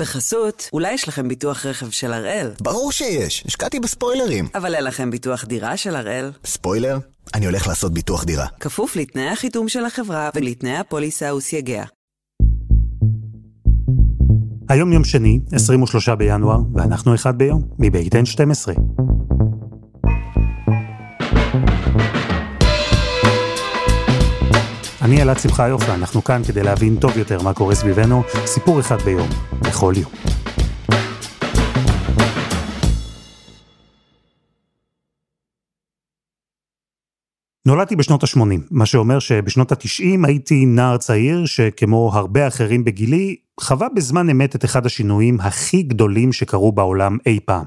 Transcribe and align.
בחסות, 0.00 0.68
אולי 0.72 0.92
יש 0.92 1.08
לכם 1.08 1.28
ביטוח 1.28 1.66
רכב 1.66 1.90
של 1.90 2.12
הראל. 2.12 2.50
ברור 2.60 2.92
שיש, 2.92 3.44
השקעתי 3.46 3.80
בספוילרים. 3.80 4.48
אבל 4.54 4.74
אין 4.74 4.84
לכם 4.84 5.10
ביטוח 5.10 5.44
דירה 5.44 5.76
של 5.76 5.96
הראל. 5.96 6.30
ספוילר? 6.44 6.98
אני 7.34 7.46
הולך 7.46 7.66
לעשות 7.66 7.94
ביטוח 7.94 8.24
דירה. 8.24 8.46
כפוף 8.60 8.96
לתנאי 8.96 9.28
החיתום 9.28 9.68
של 9.68 9.84
החברה 9.84 10.30
ולתנאי 10.34 10.76
הפוליסה 10.76 11.34
וסייגיה. 11.34 11.84
היום 14.68 14.92
יום 14.92 15.04
שני, 15.04 15.40
23 15.52 16.08
בינואר, 16.08 16.58
ואנחנו 16.74 17.14
אחד 17.14 17.38
ביום, 17.38 17.62
מבית 17.78 18.14
N12. 18.14 18.80
אני 25.02 25.22
אלעד 25.22 25.38
שמחיוף, 25.38 25.82
ואנחנו 25.88 26.24
כאן 26.24 26.42
כדי 26.44 26.62
להבין 26.62 26.96
טוב 26.96 27.18
יותר 27.18 27.42
מה 27.42 27.54
קורה 27.54 27.74
סביבנו, 27.74 28.22
סיפור 28.46 28.80
אחד 28.80 29.02
ביום, 29.02 29.28
בכל 29.70 29.92
יום. 29.96 30.12
נולדתי 37.66 37.96
בשנות 37.96 38.22
ה-80, 38.22 38.40
מה 38.70 38.86
שאומר 38.86 39.18
שבשנות 39.18 39.72
ה-90 39.72 40.26
הייתי 40.26 40.64
נער 40.66 40.96
צעיר 40.96 41.46
שכמו 41.46 42.10
הרבה 42.14 42.46
אחרים 42.48 42.84
בגילי, 42.84 43.36
חווה 43.60 43.88
בזמן 43.94 44.30
אמת 44.30 44.56
את 44.56 44.64
אחד 44.64 44.86
השינויים 44.86 45.40
הכי 45.40 45.82
גדולים 45.82 46.32
שקרו 46.32 46.72
בעולם 46.72 47.18
אי 47.26 47.40
פעם, 47.40 47.64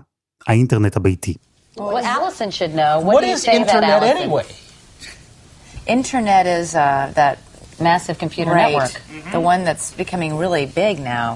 האינטרנט 0.47 0.95
הביתי. 0.97 1.33
Well, 1.77 1.81
Allison 1.97 2.51
should 2.51 2.73
know. 2.75 2.93
What, 3.05 3.21
do 3.21 3.27
you 3.27 3.37
say 3.37 3.57
to 3.59 3.65
that, 3.65 3.83
Allison? 3.83 4.17
anyway? 4.17 4.45
Internet 5.87 6.45
is 6.59 6.75
uh, 6.75 7.11
that 7.19 7.35
massive 7.89 8.15
computer 8.23 8.51
Right. 8.51 8.71
network, 8.71 8.93
the 9.37 9.43
one 9.51 9.61
that's 9.67 9.87
becoming 10.03 10.31
really 10.43 10.65
big 10.81 10.95
now. 10.99 11.29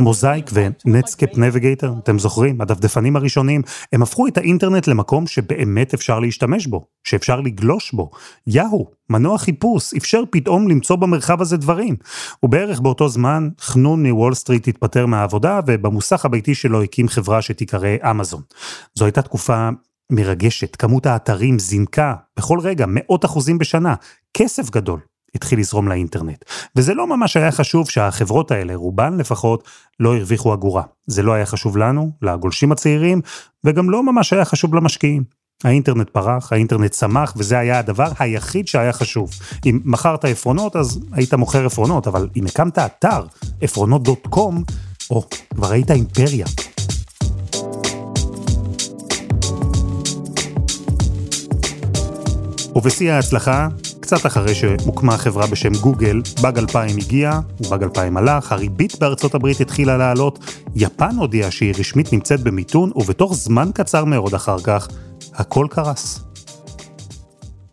Mosaic 0.00 0.50
ו 0.52 0.62
Netscape 0.62 1.38
Navigator, 1.38 1.92
אתם 2.02 2.18
זוכרים? 2.18 2.60
הדפדפנים 2.60 3.16
הראשונים, 3.16 3.62
הם 3.92 4.02
הפכו 4.02 4.26
את 4.26 4.38
האינטרנט 4.38 4.86
למקום 4.86 5.26
שבאמת 5.26 5.94
אפשר 5.94 6.20
להשתמש 6.20 6.66
בו, 6.66 6.86
שאפשר 7.04 7.40
לגלוש 7.40 7.92
בו. 7.92 8.10
יאהו, 8.46 8.90
מנוע 9.10 9.38
חיפוש, 9.38 9.94
אפשר 9.94 10.22
פתאום 10.30 10.68
למצוא 10.68 10.96
במרחב 10.96 11.40
הזה 11.40 11.56
דברים. 11.56 11.96
ובערך 12.42 12.80
באותו 12.80 13.08
זמן, 13.08 13.48
חנון 13.60 14.06
מ 14.06 14.12
Wall 14.12 14.34
Street 14.34 14.68
התפטר 14.68 15.06
מהעבודה, 15.06 15.60
ובמוסך 15.66 16.24
הביתי 16.24 16.54
שלו 16.54 16.82
הקים 16.82 17.08
חברה 17.08 17.42
שתיקרא 17.42 18.10
אמזון. 18.10 18.42
זו 18.94 19.04
הייתה 19.04 19.22
תקופה 19.22 19.68
מרגשת, 20.12 20.76
כמות 20.76 21.06
האתרים 21.06 21.58
זינקה 21.58 22.14
בכל 22.36 22.58
רגע, 22.62 22.84
מאות 22.88 23.24
אחוזים 23.24 23.58
בשנה, 23.58 23.94
כסף 24.34 24.70
גדול. 24.70 25.00
התחיל 25.34 25.58
לזרום 25.58 25.88
לאינטרנט. 25.88 26.44
וזה 26.76 26.94
לא 26.94 27.06
ממש 27.06 27.36
היה 27.36 27.52
חשוב 27.52 27.90
שהחברות 27.90 28.50
האלה, 28.50 28.74
רובן 28.74 29.16
לפחות, 29.16 29.68
לא 30.00 30.16
הרוויחו 30.16 30.54
אגורה. 30.54 30.82
זה 31.06 31.22
לא 31.22 31.32
היה 31.32 31.46
חשוב 31.46 31.76
לנו, 31.76 32.10
לגולשים 32.22 32.72
הצעירים, 32.72 33.20
וגם 33.64 33.90
לא 33.90 34.02
ממש 34.02 34.32
היה 34.32 34.44
חשוב 34.44 34.74
למשקיעים. 34.74 35.36
האינטרנט 35.64 36.10
פרח, 36.10 36.52
האינטרנט 36.52 36.90
צמח, 36.90 37.32
וזה 37.36 37.58
היה 37.58 37.78
הדבר 37.78 38.08
היחיד 38.18 38.68
שהיה 38.68 38.92
חשוב. 38.92 39.30
אם 39.66 39.80
מכרת 39.84 40.24
עפרונות, 40.24 40.76
אז 40.76 41.00
היית 41.12 41.34
מוכר 41.34 41.66
עפרונות, 41.66 42.06
אבל 42.06 42.28
אם 42.36 42.46
הקמת 42.46 42.78
אתר, 42.78 43.24
עפרונות.קום, 43.62 44.64
או, 45.10 45.24
כבר 45.54 45.72
היית 45.72 45.90
אימפריה. 45.90 46.46
ובשיא 52.76 53.12
ההצלחה, 53.12 53.68
קצת 54.06 54.26
אחרי 54.26 54.54
שהוקמה 54.54 55.18
חברה 55.18 55.46
בשם 55.46 55.72
גוגל, 55.72 56.22
באג 56.42 56.58
2000 56.58 56.96
הגיע, 56.98 57.40
באג 57.70 57.82
2000 57.82 58.16
הלך, 58.16 58.52
הריבית 58.52 58.98
בארצות 58.98 59.34
הברית 59.34 59.60
התחילה 59.60 59.96
לעלות, 59.96 60.38
יפן 60.74 61.16
הודיעה 61.16 61.50
שהיא 61.50 61.74
רשמית 61.78 62.12
נמצאת 62.12 62.40
במיתון, 62.40 62.90
ובתוך 62.96 63.34
זמן 63.34 63.70
קצר 63.74 64.04
מאוד 64.04 64.34
אחר 64.34 64.58
כך, 64.58 64.88
הכל 65.34 65.66
קרס. 65.70 66.20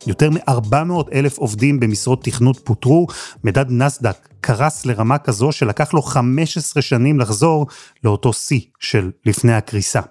יותר 0.07 0.29
מ-400 0.29 1.13
אלף 1.13 1.37
עובדים 1.37 1.79
במשרות 1.79 2.23
תכנות 2.23 2.59
פוטרו, 2.63 3.07
מדד 3.43 3.65
נסדק 3.69 4.29
קרס 4.41 4.85
לרמה 4.85 5.17
כזו 5.17 5.51
שלקח 5.51 5.93
לו 5.93 6.01
15 6.01 6.81
שנים 6.81 7.19
לחזור 7.19 7.67
לאותו 8.03 8.33
שיא 8.33 8.61
של 8.79 9.11
לפני 9.25 9.53
הקריסה. 9.53 10.01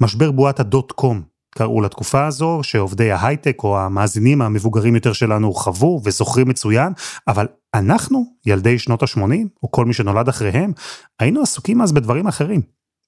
משבר 0.00 0.30
בועת 0.30 0.60
הדוט 0.60 0.92
קום 0.92 1.31
קראו 1.54 1.80
לתקופה 1.80 2.26
הזו, 2.26 2.60
שעובדי 2.62 3.12
ההייטק 3.12 3.64
או 3.64 3.78
המאזינים 3.78 4.42
המבוגרים 4.42 4.94
יותר 4.94 5.12
שלנו 5.12 5.52
חוו 5.52 6.00
וזוכרים 6.04 6.48
מצוין, 6.48 6.92
אבל 7.28 7.46
אנחנו, 7.74 8.24
ילדי 8.46 8.78
שנות 8.78 9.02
ה-80, 9.02 9.46
או 9.62 9.70
כל 9.70 9.84
מי 9.84 9.92
שנולד 9.92 10.28
אחריהם, 10.28 10.72
היינו 11.20 11.42
עסוקים 11.42 11.82
אז 11.82 11.92
בדברים 11.92 12.26
אחרים, 12.26 12.60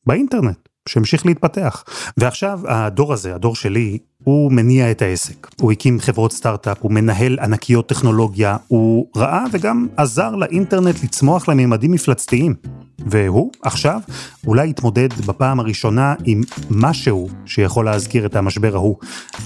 באינטרנט, 0.06 0.68
שהמשיך 0.88 1.26
להתפתח. 1.26 1.84
ועכשיו 2.16 2.60
הדור 2.68 3.12
הזה, 3.12 3.34
הדור 3.34 3.56
שלי, 3.56 3.98
הוא 4.24 4.52
מניע 4.52 4.90
את 4.90 5.02
העסק. 5.02 5.48
הוא 5.60 5.72
הקים 5.72 6.00
חברות 6.00 6.32
סטארט-אפ, 6.32 6.78
הוא 6.80 6.92
מנהל 6.92 7.38
ענקיות 7.38 7.88
טכנולוגיה, 7.88 8.56
הוא 8.68 9.06
ראה 9.16 9.44
וגם 9.52 9.88
עזר 9.96 10.34
לאינטרנט 10.34 11.04
לצמוח 11.04 11.48
לממדים 11.48 11.92
מפלצתיים. 11.92 12.54
והוא, 12.98 13.50
עכשיו, 13.62 14.00
אולי 14.46 14.68
יתמודד 14.68 15.08
בפעם 15.26 15.60
הראשונה 15.60 16.14
עם 16.24 16.42
משהו 16.70 17.28
שיכול 17.46 17.84
להזכיר 17.84 18.26
את 18.26 18.36
המשבר 18.36 18.74
ההוא. 18.74 18.96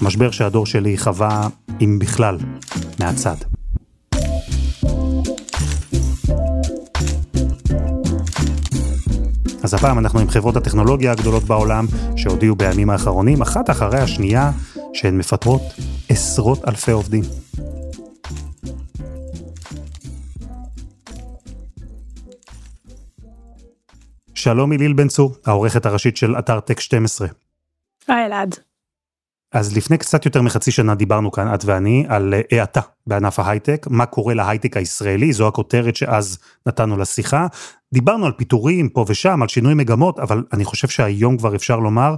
משבר 0.01 0.31
שהדור 0.31 0.65
שלי 0.65 0.97
חווה, 0.97 1.47
אם 1.81 1.99
בכלל, 1.99 2.37
מהצד. 2.99 3.35
אז 9.63 9.73
הפעם 9.73 9.99
אנחנו 9.99 10.19
עם 10.19 10.29
חברות 10.29 10.57
הטכנולוגיה 10.57 11.11
הגדולות 11.11 11.43
בעולם, 11.43 11.85
שהודיעו 12.15 12.55
בימים 12.55 12.89
האחרונים, 12.89 13.41
אחת 13.41 13.69
אחרי 13.69 13.99
השנייה, 13.99 14.51
שהן 14.93 15.17
מפטרות 15.17 15.61
עשרות 16.09 16.67
אלפי 16.67 16.91
עובדים. 16.91 17.23
שלום 24.39 24.71
הלל 24.71 24.93
בן 24.93 25.07
צור, 25.07 25.35
העורכת 25.45 25.85
הראשית 25.85 26.17
של 26.17 26.39
אתר 26.39 26.59
טק 26.59 26.79
12. 26.79 27.27
היי 28.07 28.25
אלעד. 28.25 28.55
אז 29.51 29.77
לפני 29.77 29.97
קצת 29.97 30.25
יותר 30.25 30.41
מחצי 30.41 30.71
שנה 30.71 30.95
דיברנו 30.95 31.31
כאן, 31.31 31.53
את 31.53 31.65
ואני, 31.65 32.05
על 32.07 32.33
אה, 32.33 32.61
האטה 32.61 32.81
בענף 33.07 33.39
ההייטק, 33.39 33.87
מה 33.89 34.05
קורה 34.05 34.33
להייטק 34.33 34.77
הישראלי, 34.77 35.33
זו 35.33 35.47
הכותרת 35.47 35.95
שאז 35.95 36.37
נתנו 36.65 36.97
לשיחה. 36.97 37.47
דיברנו 37.93 38.25
על 38.25 38.31
פיטורים 38.31 38.89
פה 38.89 39.05
ושם, 39.07 39.41
על 39.41 39.47
שינוי 39.47 39.73
מגמות, 39.73 40.19
אבל 40.19 40.43
אני 40.53 40.65
חושב 40.65 40.87
שהיום 40.87 41.37
כבר 41.37 41.55
אפשר 41.55 41.79
לומר, 41.79 42.15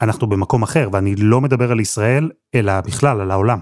אנחנו 0.00 0.26
במקום 0.26 0.62
אחר, 0.62 0.88
ואני 0.92 1.14
לא 1.16 1.40
מדבר 1.40 1.72
על 1.72 1.80
ישראל, 1.80 2.30
אלא 2.54 2.80
בכלל 2.80 3.20
על 3.20 3.30
העולם. 3.30 3.58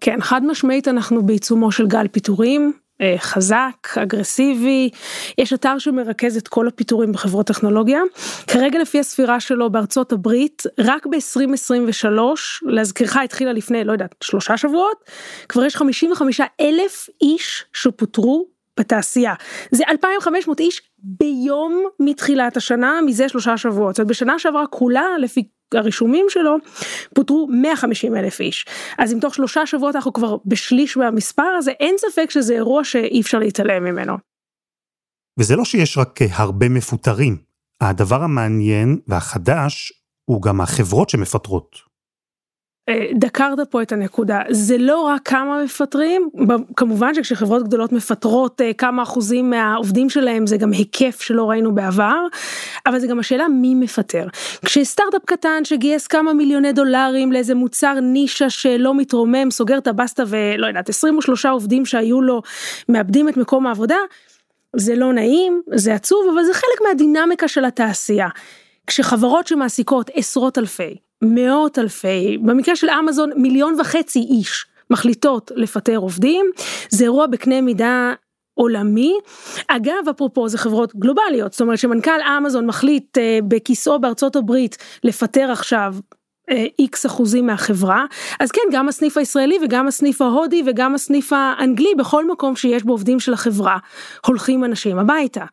כן, 0.00 0.18
חד 0.20 0.40
משמעית 0.44 0.88
אנחנו 0.88 1.26
בעיצומו 1.26 1.72
של 1.72 1.86
גל 1.86 2.08
פיטורים, 2.08 2.72
חזק, 3.18 3.98
אגרסיבי, 4.02 4.90
יש 5.38 5.52
אתר 5.52 5.78
שמרכז 5.78 6.36
את 6.36 6.48
כל 6.48 6.68
הפיטורים 6.68 7.12
בחברות 7.12 7.46
טכנולוגיה. 7.46 8.00
כרגע 8.46 8.78
לפי 8.78 9.00
הספירה 9.00 9.40
שלו 9.40 9.70
בארצות 9.70 10.12
הברית, 10.12 10.62
רק 10.78 11.06
ב-2023, 11.06 12.18
להזכירך 12.62 13.16
התחילה 13.16 13.52
לפני, 13.52 13.84
לא 13.84 13.92
יודעת, 13.92 14.14
שלושה 14.22 14.56
שבועות, 14.56 15.04
כבר 15.48 15.64
יש 15.64 15.76
55 15.76 16.40
אלף 16.60 17.08
איש 17.22 17.64
שפוטרו 17.72 18.46
בתעשייה. 18.80 19.34
זה 19.70 19.84
2,500 19.88 20.60
איש 20.60 20.82
ביום 20.98 21.84
מתחילת 22.00 22.56
השנה, 22.56 23.00
מזה 23.06 23.28
שלושה 23.28 23.56
שבועות. 23.56 23.94
זאת 23.94 23.98
אומרת, 23.98 24.10
בשנה 24.10 24.38
שעברה 24.38 24.66
כולה, 24.66 25.04
לפי 25.20 25.42
הרישומים 25.74 26.26
שלו, 26.28 26.56
פוטרו 27.14 27.48
150 27.50 28.16
אלף 28.16 28.40
איש. 28.40 28.66
אז 28.98 29.12
אם 29.12 29.18
תוך 29.20 29.34
שלושה 29.34 29.66
שבועות 29.66 29.96
אנחנו 29.96 30.12
כבר 30.12 30.36
בשליש 30.44 30.96
מהמספר 30.96 31.42
הזה, 31.58 31.70
אין 31.70 31.94
ספק 31.98 32.30
שזה 32.30 32.54
אירוע 32.54 32.84
שאי 32.84 33.20
אפשר 33.20 33.38
להתעלם 33.38 33.84
ממנו. 33.84 34.16
וזה 35.38 35.56
לא 35.56 35.64
שיש 35.64 35.98
רק 35.98 36.22
אה, 36.22 36.26
הרבה 36.30 36.68
מפוטרים. 36.68 37.36
הדבר 37.80 38.22
המעניין 38.22 38.98
והחדש 39.06 39.92
הוא 40.24 40.42
גם 40.42 40.60
החברות 40.60 41.10
שמפטרות. 41.10 41.76
אה, 42.88 43.06
דקרת 43.14 43.70
פה 43.70 43.82
את 43.82 43.92
הנקודה, 43.92 44.40
זה 44.50 44.78
לא 44.78 45.00
רק 45.00 45.22
כמה 45.24 45.64
מפטרים, 45.64 46.30
כמובן 46.76 47.14
שכשחברות 47.14 47.62
גדולות 47.62 47.92
מפטרות 47.92 48.60
אה, 48.60 48.72
כמה 48.72 49.02
אחוזים 49.02 49.50
מהעובדים 49.50 50.10
שלהם 50.10 50.46
זה 50.46 50.56
גם 50.56 50.72
היקף 50.72 51.20
שלא 51.20 51.50
ראינו 51.50 51.74
בעבר, 51.74 52.26
אבל 52.86 52.98
זה 52.98 53.06
גם 53.06 53.18
השאלה 53.18 53.48
מי 53.48 53.74
מפטר. 53.74 54.26
כשסטארט-אפ 54.64 55.22
קטן 55.24 55.64
שגייס 55.64 56.06
כמה 56.06 56.32
מיליוני 56.32 56.72
דולרים 56.72 57.32
לאיזה 57.32 57.54
מוצר 57.54 58.00
נישה 58.00 58.50
שלא 58.50 58.94
מתרומם, 58.94 59.50
סוגר 59.50 59.78
את 59.78 59.86
הבסטה 59.86 60.22
ולא 60.26 60.66
יודעת, 60.66 60.88
23 60.88 61.46
עובדים 61.46 61.86
שהיו 61.86 62.22
לו 62.22 62.42
מאבדים 62.88 63.28
את 63.28 63.36
מקום 63.36 63.66
העבודה, 63.66 63.98
זה 64.76 64.96
לא 64.96 65.12
נעים, 65.12 65.62
זה 65.74 65.94
עצוב, 65.94 66.26
אבל 66.34 66.44
זה 66.44 66.54
חלק 66.54 66.88
מהדינמיקה 66.88 67.48
של 67.48 67.64
התעשייה. 67.64 68.28
כשחברות 68.86 69.46
שמעסיקות 69.46 70.10
עשרות 70.14 70.58
אלפי, 70.58 70.96
מאות 71.22 71.78
אלפי, 71.78 72.38
במקרה 72.44 72.76
של 72.76 72.90
אמזון 72.90 73.30
מיליון 73.36 73.80
וחצי 73.80 74.18
איש 74.18 74.66
מחליטות 74.90 75.50
לפטר 75.54 75.96
עובדים, 75.96 76.46
זה 76.88 77.04
אירוע 77.04 77.26
בקנה 77.26 77.60
מידה 77.60 78.12
עולמי. 78.54 79.14
אגב, 79.68 80.08
אפרופו 80.10 80.48
זה 80.48 80.58
חברות 80.58 80.96
גלובליות, 80.96 81.52
זאת 81.52 81.60
אומרת 81.60 81.78
שמנכ"ל 81.78 82.20
אמזון 82.38 82.66
מחליט 82.66 83.18
אה, 83.18 83.38
בכיסאו 83.48 84.00
בארצות 84.00 84.36
הברית 84.36 84.76
לפטר 85.04 85.50
עכשיו 85.52 85.94
איקס 86.78 87.06
אחוזים 87.06 87.46
מהחברה 87.46 88.04
אז 88.40 88.50
כן 88.50 88.60
גם 88.72 88.88
הסניף 88.88 89.16
הישראלי 89.16 89.58
וגם 89.64 89.86
הסניף 89.86 90.22
ההודי 90.22 90.62
וגם 90.66 90.94
הסניף 90.94 91.32
האנגלי 91.32 91.94
בכל 91.98 92.30
מקום 92.30 92.56
שיש 92.56 92.82
בו 92.82 92.92
עובדים 92.92 93.20
של 93.20 93.32
החברה 93.32 93.78
הולכים 94.26 94.64
אנשים 94.64 94.98
הביתה. 94.98 95.44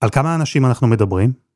על 0.00 0.10
כמה 0.10 0.34
אנשים 0.34 0.66
אנחנו 0.66 0.86
מדברים? 0.86 1.47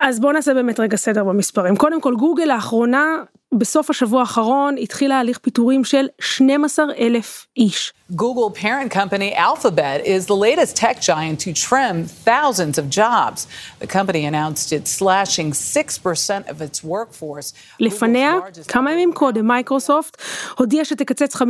אז 0.00 0.20
בואו 0.20 0.32
נעשה 0.32 0.54
באמת 0.54 0.80
רגע 0.80 0.96
סדר 0.96 1.24
במספרים. 1.24 1.76
קודם 1.76 2.00
כל 2.00 2.14
גוגל 2.14 2.44
לאחרונה 2.44 3.22
בסוף 3.58 3.90
השבוע 3.90 4.20
האחרון 4.20 4.76
התחילה 4.78 5.20
הליך 5.20 5.38
פיטורים 5.38 5.84
של 5.84 6.06
12 6.20 6.84
אלף 6.98 7.46
איש. 7.56 7.92
Google 8.12 8.50
parent 8.50 8.90
company 8.90 9.34
Alphabet 9.34 10.04
is 10.04 10.26
the 10.26 10.36
latest 10.36 10.76
tech 10.76 11.00
giant 11.00 11.40
to 11.40 11.52
trim 11.54 12.04
thousands 12.04 12.76
of 12.78 12.90
jobs. 12.90 13.46
The 13.80 13.86
company 13.86 14.26
announced 14.26 14.72
it's 14.72 14.90
slashing 14.90 15.52
6% 15.52 16.50
of 16.50 16.60
its 16.60 16.84
workforce. 16.84 17.54
לפניה, 17.80 18.32
כמה 18.68 18.92
ימים 18.92 19.12
קודם, 19.12 19.46
מייקרוסופט 19.46 20.22
הודיעה 20.58 20.84
שתקצץ 20.84 21.36
5% 21.36 21.44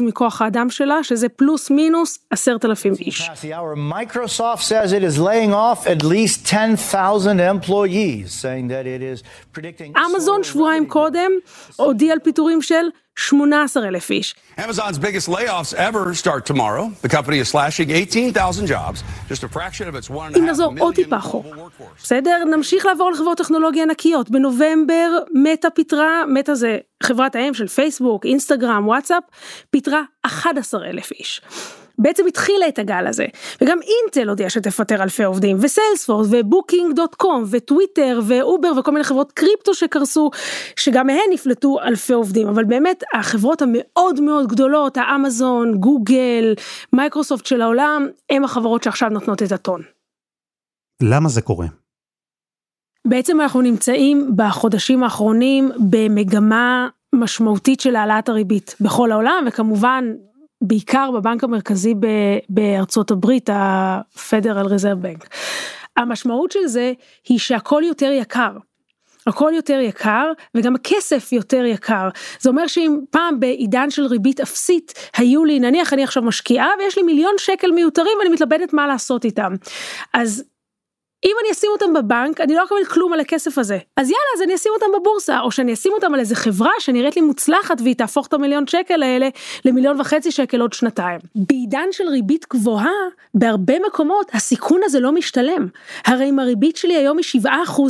מכוח 0.00 0.42
האדם 0.42 0.70
שלה, 0.70 1.04
שזה 1.04 1.28
פלוס 1.28 1.70
מינוס 1.70 2.18
10,000 2.30 2.94
איש. 3.00 3.30
Microsoft 3.76 4.62
says 4.62 4.92
it 4.92 5.02
is 5.02 5.18
laying 5.18 5.52
off 5.52 5.86
at 5.86 6.02
least 6.02 6.46
10,000 6.46 7.40
employees, 7.40 8.32
saying 8.32 8.68
that 8.68 8.86
it 8.86 9.02
is 9.02 9.22
predicting... 9.54 9.98
אמזון 10.06 10.42
שבועיים 10.42 10.86
קודם 10.86 11.30
הודיע 11.76 12.12
על 12.12 12.18
פיטורים 12.18 12.62
של 12.62 12.84
18,000 13.16 14.10
איש. 14.10 14.34
Amazon's 14.58 14.98
biggest 14.98 15.28
layoffs 15.28 15.74
ever 15.74 16.14
start 16.14 16.46
tomorrow. 16.46 16.90
The 17.02 17.08
company 17.08 17.38
is 17.38 17.48
slashing 17.48 17.90
18,000 17.90 18.66
jobs, 18.66 19.02
just 19.28 19.42
a 19.42 19.48
fraction 19.48 19.88
of 19.88 19.94
its 19.94 20.10
one 20.10 20.38
אם 20.38 20.44
נחזור 20.44 20.74
עוד 20.78 20.94
טיפה 20.94 21.16
אחורה, 21.16 21.50
workforce. 21.56 22.02
בסדר? 22.02 22.44
נמשיך 22.44 22.86
לעבור 22.86 23.10
לחברות 23.10 23.38
טכנולוגיה 23.38 23.82
ענקיות. 23.82 24.30
בנובמבר 24.30 25.10
Meta 25.34 25.68
פיטרה, 25.74 26.24
Meta 26.28 26.54
זה 26.54 26.78
חברת 27.02 27.34
האם 27.36 27.54
של 27.54 27.68
Facebook, 27.68 28.26
Instagram, 28.26 28.88
WhatsApp, 28.88 29.22
פיטרה 29.70 30.02
11,000 30.26 31.10
איש. 31.10 31.40
בעצם 31.98 32.26
התחילה 32.26 32.68
את 32.68 32.78
הגל 32.78 33.06
הזה, 33.06 33.26
וגם 33.60 33.78
אינטל 33.82 34.28
הודיעה 34.28 34.50
שתפטר 34.50 35.02
אלפי 35.02 35.24
עובדים, 35.24 35.56
וסיילספורס, 35.60 36.26
ובוקינג 36.30 36.96
דוט 36.96 37.14
קום, 37.14 37.44
וטוויטר, 37.50 38.20
ואובר, 38.26 38.72
וכל 38.78 38.90
מיני 38.90 39.04
חברות 39.04 39.32
קריפטו 39.32 39.74
שקרסו, 39.74 40.30
שגם 40.76 41.06
מהן 41.06 41.18
נפלטו 41.32 41.80
אלפי 41.80 42.12
עובדים, 42.12 42.48
אבל 42.48 42.64
באמת 42.64 43.02
החברות 43.14 43.62
המאוד 43.62 44.20
מאוד 44.20 44.46
גדולות, 44.46 44.96
ה 44.96 45.06
Amazon, 45.06 45.74
Google, 45.74 46.54
מייקרוסופט 46.92 47.46
של 47.46 47.62
העולם, 47.62 48.06
הם 48.30 48.44
החברות 48.44 48.82
שעכשיו 48.82 49.08
נותנות 49.08 49.42
את 49.42 49.52
הטון. 49.52 49.82
למה 51.02 51.28
זה 51.28 51.42
קורה? 51.42 51.66
בעצם 53.04 53.40
אנחנו 53.40 53.60
נמצאים 53.60 54.30
בחודשים 54.36 55.04
האחרונים 55.04 55.70
במגמה 55.90 56.88
משמעותית 57.14 57.80
של 57.80 57.96
העלאת 57.96 58.28
הריבית 58.28 58.74
בכל 58.80 59.12
העולם 59.12 59.44
וכמובן 59.48 60.04
בעיקר 60.62 61.10
בבנק 61.10 61.44
המרכזי 61.44 61.94
ב- 61.94 62.38
בארצות 62.48 63.10
הברית 63.10 63.50
ה-Federal 63.50 64.66
Reserve 64.66 65.04
Bank. 65.04 65.26
המשמעות 65.96 66.52
של 66.52 66.66
זה 66.66 66.92
היא 67.28 67.38
שהכל 67.38 67.82
יותר 67.86 68.10
יקר. 68.12 68.52
הכל 69.26 69.52
יותר 69.54 69.80
יקר 69.80 70.32
וגם 70.54 70.74
הכסף 70.74 71.32
יותר 71.32 71.64
יקר. 71.64 72.08
זה 72.40 72.50
אומר 72.50 72.66
שאם 72.66 72.98
פעם 73.10 73.40
בעידן 73.40 73.90
של 73.90 74.06
ריבית 74.06 74.40
אפסית 74.40 74.94
היו 75.16 75.44
לי 75.44 75.60
נניח 75.60 75.92
אני 75.92 76.04
עכשיו 76.04 76.22
משקיעה 76.22 76.68
ויש 76.78 76.96
לי 76.96 77.02
מיליון 77.02 77.34
שקל 77.38 77.70
מיותרים 77.70 78.12
ואני 78.18 78.30
מתלבטת 78.30 78.72
מה 78.72 78.86
לעשות 78.86 79.24
איתם. 79.24 79.54
אז 80.14 80.44
אם 81.24 81.36
אני 81.42 81.52
אשים 81.52 81.70
אותם 81.72 81.92
בבנק 81.92 82.40
אני 82.40 82.54
לא 82.54 82.64
אקבל 82.64 82.84
כלום 82.84 83.12
על 83.12 83.20
הכסף 83.20 83.58
הזה 83.58 83.78
אז 83.96 84.10
יאללה 84.10 84.30
אז 84.36 84.42
אני 84.42 84.54
אשים 84.54 84.72
אותם 84.74 84.86
בבורסה 85.00 85.40
או 85.40 85.50
שאני 85.50 85.72
אשים 85.72 85.92
אותם 85.92 86.14
על 86.14 86.20
איזה 86.20 86.34
חברה 86.34 86.70
שנראית 86.78 87.16
לי 87.16 87.22
מוצלחת 87.22 87.80
והיא 87.80 87.94
תהפוך 87.94 88.26
את 88.26 88.32
המיליון 88.32 88.66
שקל 88.66 89.02
האלה 89.02 89.28
למיליון 89.64 90.00
וחצי 90.00 90.30
שקל 90.30 90.60
עוד 90.60 90.72
שנתיים. 90.72 91.20
בעידן 91.34 91.88
של 91.92 92.08
ריבית 92.08 92.46
גבוהה 92.50 92.90
בהרבה 93.34 93.74
מקומות 93.86 94.30
הסיכון 94.32 94.80
הזה 94.84 95.00
לא 95.00 95.12
משתלם 95.12 95.68
הרי 96.04 96.28
אם 96.28 96.38
הריבית 96.38 96.76
שלי 96.76 96.96
היום 96.96 97.18
היא 97.18 97.42
7% 97.42 97.46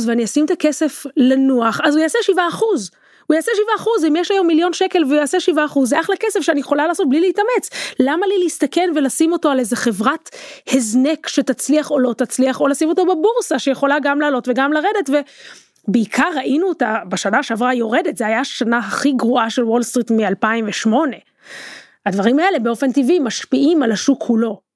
ואני 0.07 0.23
אשים 0.23 0.45
את 0.45 0.51
הכסף 0.51 1.05
לנוח 1.17 1.81
אז 1.83 1.95
הוא 1.95 2.01
יעשה 2.01 2.19
7%. 2.31 2.35
הוא 3.29 3.35
יעשה 3.35 3.51
7% 4.01 4.07
אם 4.07 4.15
יש 4.15 4.31
היום 4.31 4.47
מיליון 4.47 4.73
שקל 4.73 5.03
והוא 5.03 5.15
יעשה 5.15 5.37
7% 5.37 5.79
זה 5.83 5.99
אחלה 5.99 6.15
כסף 6.19 6.39
שאני 6.39 6.59
יכולה 6.59 6.87
לעשות 6.87 7.09
בלי 7.09 7.19
להתאמץ 7.19 7.69
למה 7.99 8.27
לי 8.27 8.43
להסתכן 8.43 8.89
ולשים 8.95 9.31
אותו 9.31 9.49
על 9.49 9.59
איזה 9.59 9.75
חברת 9.75 10.29
הזנק 10.71 11.27
שתצליח 11.27 11.91
או 11.91 11.99
לא 11.99 12.13
תצליח 12.13 12.61
או 12.61 12.67
לשים 12.67 12.89
אותו 12.89 13.05
בבורסה 13.05 13.59
שיכולה 13.59 13.97
גם 14.01 14.21
לעלות 14.21 14.47
וגם 14.47 14.73
לרדת 14.73 15.23
ובעיקר 15.87 16.29
ראינו 16.35 16.67
אותה 16.67 16.97
בשנה 17.09 17.43
שעברה 17.43 17.73
יורדת 17.73 18.17
זה 18.17 18.27
היה 18.27 18.39
השנה 18.39 18.77
הכי 18.77 19.11
גרועה 19.11 19.49
של 19.49 19.63
וול 19.63 19.83
סטריט 19.83 20.11
מ-2008. 20.11 20.89
הדברים 22.05 22.39
האלה 22.39 22.59
באופן 22.59 22.91
טבעי 22.91 23.19
משפיעים 23.19 23.83
על 23.83 23.91
השוק 23.91 24.23
כולו. 24.23 24.68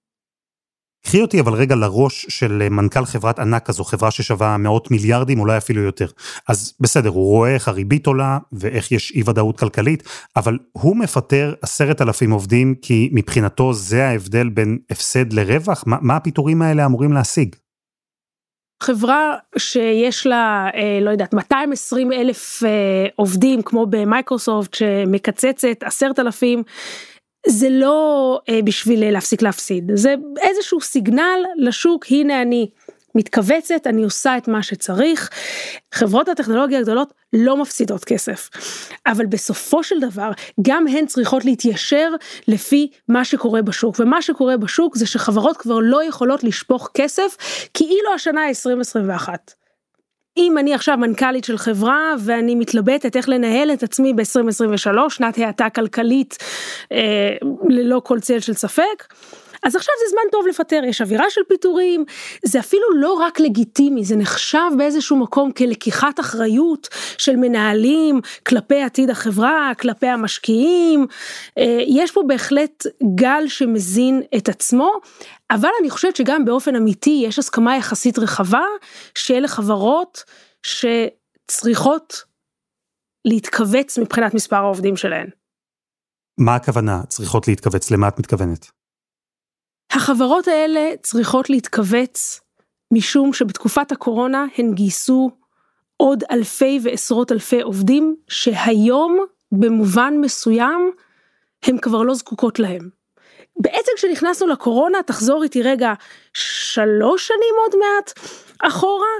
קחי 1.05 1.21
אותי 1.21 1.39
אבל 1.39 1.53
רגע 1.53 1.75
לראש 1.75 2.25
של 2.29 2.61
אה, 2.61 2.69
מנכ"ל 2.69 3.05
חברת 3.05 3.39
ענק 3.39 3.65
כזו, 3.65 3.83
חברה 3.83 4.11
ששווה 4.11 4.57
מאות 4.57 4.91
מיליארדים, 4.91 5.39
אולי 5.39 5.57
אפילו 5.57 5.81
יותר. 5.81 6.07
אז 6.47 6.73
בסדר, 6.79 7.09
הוא 7.09 7.25
רואה 7.25 7.53
איך 7.53 7.67
הריבית 7.67 8.07
עולה 8.07 8.37
ואיך 8.51 8.91
יש 8.91 9.11
אי 9.11 9.23
ודאות 9.25 9.59
כלכלית, 9.59 10.03
אבל 10.35 10.57
הוא 10.71 10.97
מפטר 10.97 11.53
עשרת 11.61 12.01
אלפים 12.01 12.31
עובדים 12.31 12.75
כי 12.81 13.09
מבחינתו 13.13 13.73
זה 13.73 14.07
ההבדל 14.07 14.49
בין 14.49 14.77
הפסד 14.89 15.33
לרווח? 15.33 15.83
מה, 15.87 15.97
מה 16.01 16.15
הפיטורים 16.15 16.61
האלה 16.61 16.85
אמורים 16.85 17.13
להשיג? 17.13 17.55
חברה 18.83 19.33
שיש 19.57 20.27
לה, 20.27 20.69
אה, 20.75 20.99
לא 21.01 21.09
יודעת, 21.09 21.33
220 21.33 22.11
אלף 22.11 22.63
אה, 22.63 22.69
עובדים 23.15 23.61
כמו 23.61 23.85
במייקרוסופט 23.85 24.73
שמקצצת 24.73 25.83
עשרת 25.83 26.19
אלפים, 26.19 26.63
זה 27.47 27.69
לא 27.69 28.39
אה, 28.49 28.59
בשביל 28.63 29.11
להפסיק 29.11 29.41
להפסיד, 29.41 29.91
זה 29.93 30.15
איזשהו 30.41 30.81
סיגנל 30.81 31.39
לשוק, 31.57 32.05
הנה 32.09 32.41
אני 32.41 32.69
מתכווצת, 33.15 33.87
אני 33.87 34.03
עושה 34.03 34.37
את 34.37 34.47
מה 34.47 34.63
שצריך. 34.63 35.29
חברות 35.93 36.29
הטכנולוגיה 36.29 36.79
הגדולות 36.79 37.13
לא 37.33 37.57
מפסידות 37.57 38.05
כסף, 38.05 38.49
אבל 39.07 39.25
בסופו 39.25 39.83
של 39.83 39.99
דבר 39.99 40.31
גם 40.61 40.87
הן 40.87 41.05
צריכות 41.05 41.45
להתיישר 41.45 42.09
לפי 42.47 42.89
מה 43.07 43.25
שקורה 43.25 43.61
בשוק, 43.61 43.95
ומה 43.99 44.21
שקורה 44.21 44.57
בשוק 44.57 44.97
זה 44.97 45.05
שחברות 45.05 45.57
כבר 45.57 45.79
לא 45.81 46.03
יכולות 46.03 46.43
לשפוך 46.43 46.89
כסף 46.93 47.37
כאילו 47.73 48.13
השנה 48.15 48.47
2021. 48.47 49.62
אם 50.37 50.57
אני 50.57 50.73
עכשיו 50.73 50.97
מנכ"לית 50.97 51.43
של 51.43 51.57
חברה 51.57 52.13
ואני 52.19 52.55
מתלבטת 52.55 53.15
איך 53.15 53.29
לנהל 53.29 53.71
את 53.73 53.83
עצמי 53.83 54.13
ב-2023, 54.13 55.09
שנת 55.09 55.37
האטה 55.37 55.69
כלכלית 55.69 56.37
אה, 56.91 57.35
ללא 57.69 58.01
כל 58.05 58.19
צל 58.19 58.39
של 58.39 58.53
ספק, 58.53 59.13
אז 59.63 59.75
עכשיו 59.75 59.93
זה 59.99 60.09
זמן 60.09 60.21
טוב 60.31 60.47
לפטר, 60.47 60.81
יש 60.87 61.01
אווירה 61.01 61.25
של 61.29 61.41
פיטורים, 61.49 62.05
זה 62.45 62.59
אפילו 62.59 62.83
לא 62.95 63.13
רק 63.13 63.39
לגיטימי, 63.39 64.05
זה 64.05 64.15
נחשב 64.15 64.69
באיזשהו 64.77 65.17
מקום 65.17 65.51
כלקיחת 65.51 66.19
אחריות 66.19 66.87
של 67.17 67.35
מנהלים 67.35 68.21
כלפי 68.47 68.81
עתיד 68.81 69.09
החברה, 69.09 69.71
כלפי 69.79 70.07
המשקיעים, 70.07 71.07
אה, 71.57 71.83
יש 71.87 72.11
פה 72.11 72.21
בהחלט 72.27 72.83
גל 73.15 73.43
שמזין 73.47 74.21
את 74.37 74.49
עצמו, 74.49 74.91
אבל 75.51 75.69
אני 75.81 75.89
חושבת 75.89 76.15
שגם 76.15 76.45
באופן 76.45 76.75
אמיתי 76.75 77.23
יש 77.27 77.39
הסכמה 77.39 77.77
יחסית 77.77 78.19
רחבה 78.19 78.65
שאלה 79.15 79.47
חברות 79.47 80.23
שצריכות 80.63 82.23
להתכווץ 83.25 83.97
מבחינת 83.97 84.33
מספר 84.33 84.55
העובדים 84.55 84.97
שלהן. 84.97 85.29
מה 86.39 86.55
הכוונה 86.55 87.01
צריכות 87.07 87.47
להתכווץ? 87.47 87.91
למה 87.91 88.07
את 88.07 88.19
מתכוונת? 88.19 88.82
החברות 89.95 90.47
האלה 90.47 90.89
צריכות 91.01 91.49
להתכווץ 91.49 92.41
משום 92.91 93.33
שבתקופת 93.33 93.91
הקורונה 93.91 94.45
הן 94.57 94.73
גייסו 94.73 95.31
עוד 95.97 96.23
אלפי 96.31 96.79
ועשרות 96.83 97.31
אלפי 97.31 97.61
עובדים 97.61 98.15
שהיום 98.27 99.25
במובן 99.51 100.13
מסוים 100.21 100.91
הן 101.63 101.77
כבר 101.77 102.01
לא 102.01 102.13
זקוקות 102.13 102.59
להם. 102.59 102.89
בעצם 103.59 103.91
כשנכנסנו 103.95 104.47
לקורונה, 104.47 105.03
תחזור 105.03 105.43
איתי 105.43 105.61
רגע 105.61 105.93
שלוש 106.33 107.27
שנים 107.27 107.55
עוד 107.59 107.75
מעט 107.79 108.13
אחורה, 108.59 109.15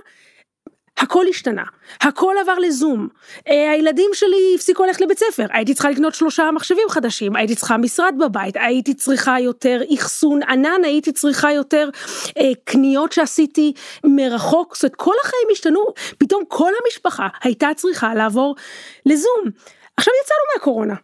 הכל 1.04 1.26
השתנה, 1.30 1.64
הכל 2.02 2.36
עבר 2.42 2.60
לזום, 2.60 3.08
אה, 3.50 3.72
הילדים 3.72 4.10
שלי 4.14 4.54
הפסיקו 4.56 4.84
ללכת 4.84 5.02
לבית 5.02 5.20
ספר, 5.20 5.46
הייתי 5.50 5.74
צריכה 5.74 5.90
לקנות 5.90 6.16
שלושה 6.16 6.52
מחשבים 6.52 6.90
חדשים, 6.90 7.36
הייתי 7.36 7.56
צריכה 7.56 7.78
משרד 7.78 8.16
בבית, 8.20 8.56
הייתי 8.58 8.94
צריכה 8.94 9.40
יותר 9.40 9.82
אחסון 9.96 10.44
ענן, 10.44 10.82
הייתי 10.84 11.12
צריכה 11.12 11.52
יותר 11.52 11.90
אה, 12.38 12.52
קניות 12.64 13.12
שעשיתי 13.12 13.74
מרחוק, 14.06 14.76
זאת 14.76 14.84
אומרת 14.84 14.96
כל 14.96 15.16
החיים 15.24 15.48
השתנו, 15.52 15.86
פתאום 16.18 16.44
כל 16.48 16.72
המשפחה 16.84 17.28
הייתה 17.44 17.70
צריכה 17.76 18.16
לעבור 18.16 18.56
לזום. 19.06 19.44
עכשיו 19.98 20.14
יצאנו 20.24 20.40
מהקורונה. 20.54 20.96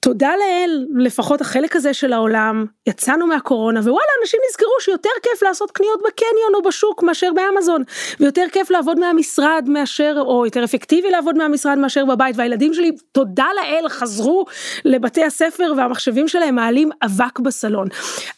תודה 0.00 0.30
לאל, 0.36 0.86
לפחות 0.96 1.40
החלק 1.40 1.76
הזה 1.76 1.94
של 1.94 2.12
העולם 2.12 2.66
יצאנו 2.90 3.26
מהקורונה 3.26 3.80
ווואלה 3.80 4.12
אנשים 4.22 4.40
נזכרו 4.48 4.80
שיותר 4.80 5.10
כיף 5.22 5.42
לעשות 5.42 5.70
קניות 5.70 6.00
בקניון 6.06 6.54
או 6.54 6.62
בשוק 6.62 7.02
מאשר 7.02 7.30
באמזון 7.34 7.82
ויותר 8.20 8.44
כיף 8.52 8.70
לעבוד 8.70 8.98
מהמשרד 8.98 9.64
מאשר 9.68 10.16
או 10.26 10.44
יותר 10.44 10.64
אפקטיבי 10.64 11.10
לעבוד 11.10 11.38
מהמשרד 11.38 11.78
מאשר 11.78 12.04
בבית 12.04 12.36
והילדים 12.38 12.74
שלי 12.74 12.90
תודה 13.12 13.46
לאל 13.56 13.88
חזרו 13.88 14.44
לבתי 14.84 15.24
הספר 15.24 15.72
והמחשבים 15.76 16.28
שלהם 16.28 16.54
מעלים 16.54 16.90
אבק 17.02 17.38
בסלון. 17.38 17.88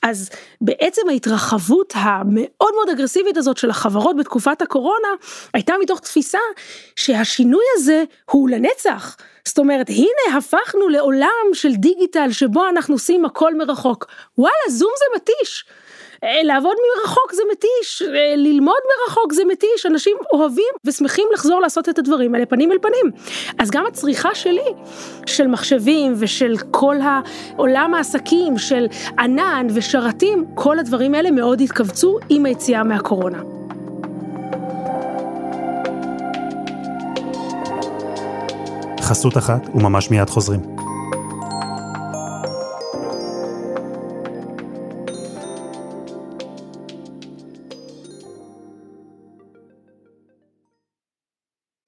אז 0.03 0.31
בעצם 0.61 1.03
ההתרחבות 1.09 1.93
המאוד 1.97 2.75
מאוד 2.75 2.89
אגרסיבית 2.93 3.37
הזאת 3.37 3.57
של 3.57 3.71
החברות 3.71 4.17
בתקופת 4.17 4.63
הקורונה 4.63 5.09
הייתה 5.55 5.75
מתוך 5.81 6.01
תפיסה 6.01 6.39
שהשינוי 6.97 7.65
הזה 7.77 8.05
הוא 8.31 8.51
לנצח. 8.51 9.17
זאת 9.45 9.59
אומרת 9.59 9.89
הנה 9.89 10.39
הפכנו 10.39 10.89
לעולם 10.89 11.29
של 11.53 11.75
דיגיטל 11.75 12.33
שבו 12.33 12.69
אנחנו 12.69 12.95
עושים 12.95 13.25
הכל 13.25 13.55
מרחוק 13.55 14.07
וואלה 14.43 14.69
זום 14.69 14.91
זה 14.99 15.05
מתיש. 15.17 15.65
אה, 16.25 16.43
לעבוד 16.43 16.77
מרחוק 16.97 17.33
זה 17.33 17.43
מתיש, 17.53 18.03
אה, 18.03 18.35
ללמוד 18.37 18.77
מרחוק 18.93 19.33
זה 19.33 19.43
מתיש, 19.45 19.87
אנשים 19.87 20.17
אוהבים 20.33 20.75
ושמחים 20.85 21.29
לחזור 21.35 21.61
לעשות 21.61 21.89
את 21.89 21.99
הדברים 21.99 22.35
האלה 22.35 22.47
פנים 22.47 22.73
אל 22.73 22.79
פנים. 22.79 23.11
אז 23.59 23.71
גם 23.71 23.87
הצריכה 23.87 24.35
שלי, 24.35 24.73
של 25.27 25.47
מחשבים 25.47 26.15
ושל 26.17 26.55
כל 26.71 26.97
העולם 27.03 27.95
העסקים, 27.95 28.59
של 28.59 28.87
ענן 29.19 29.67
ושרתים, 29.75 30.45
כל 30.55 30.79
הדברים 30.79 31.15
האלה 31.15 31.31
מאוד 31.31 31.61
התכווצו 31.61 32.19
עם 32.29 32.47
היציאה 32.47 32.85
מהקורונה. 32.85 33.43
חסות 39.01 39.37
אחת 39.37 39.69
וממש 39.75 40.11
מיד 40.11 40.31
חוזרים. 40.31 40.61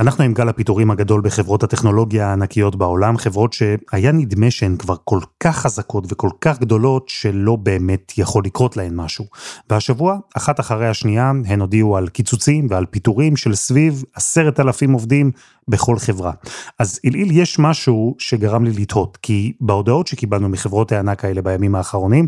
אנחנו 0.00 0.24
עם 0.24 0.34
גל 0.34 0.48
הפיטורים 0.48 0.90
הגדול 0.90 1.20
בחברות 1.20 1.62
הטכנולוגיה 1.62 2.28
הענקיות 2.28 2.76
בעולם, 2.76 3.18
חברות 3.18 3.52
שהיה 3.52 4.12
נדמה 4.12 4.50
שהן 4.50 4.76
כבר 4.76 4.94
כל 5.04 5.20
כך 5.40 5.56
חזקות 5.56 6.04
וכל 6.08 6.30
כך 6.40 6.60
גדולות 6.60 7.08
שלא 7.08 7.56
באמת 7.56 8.12
יכול 8.18 8.42
לקרות 8.44 8.76
להן 8.76 8.94
משהו. 8.96 9.24
והשבוע, 9.70 10.18
אחת 10.36 10.60
אחרי 10.60 10.88
השנייה, 10.88 11.32
הן 11.46 11.60
הודיעו 11.60 11.96
על 11.96 12.08
קיצוצים 12.08 12.66
ועל 12.70 12.86
פיטורים 12.86 13.36
של 13.36 13.54
סביב 13.54 14.04
עשרת 14.14 14.60
אלפים 14.60 14.92
עובדים 14.92 15.30
בכל 15.68 15.98
חברה. 15.98 16.32
אז 16.78 17.00
עילעיל 17.02 17.30
יש 17.30 17.58
משהו 17.58 18.16
שגרם 18.18 18.64
לי 18.64 18.72
לתהות, 18.72 19.18
כי 19.22 19.52
בהודעות 19.60 20.06
שקיבלנו 20.06 20.48
מחברות 20.48 20.92
הענק 20.92 21.24
האלה 21.24 21.42
בימים 21.42 21.74
האחרונים, 21.74 22.26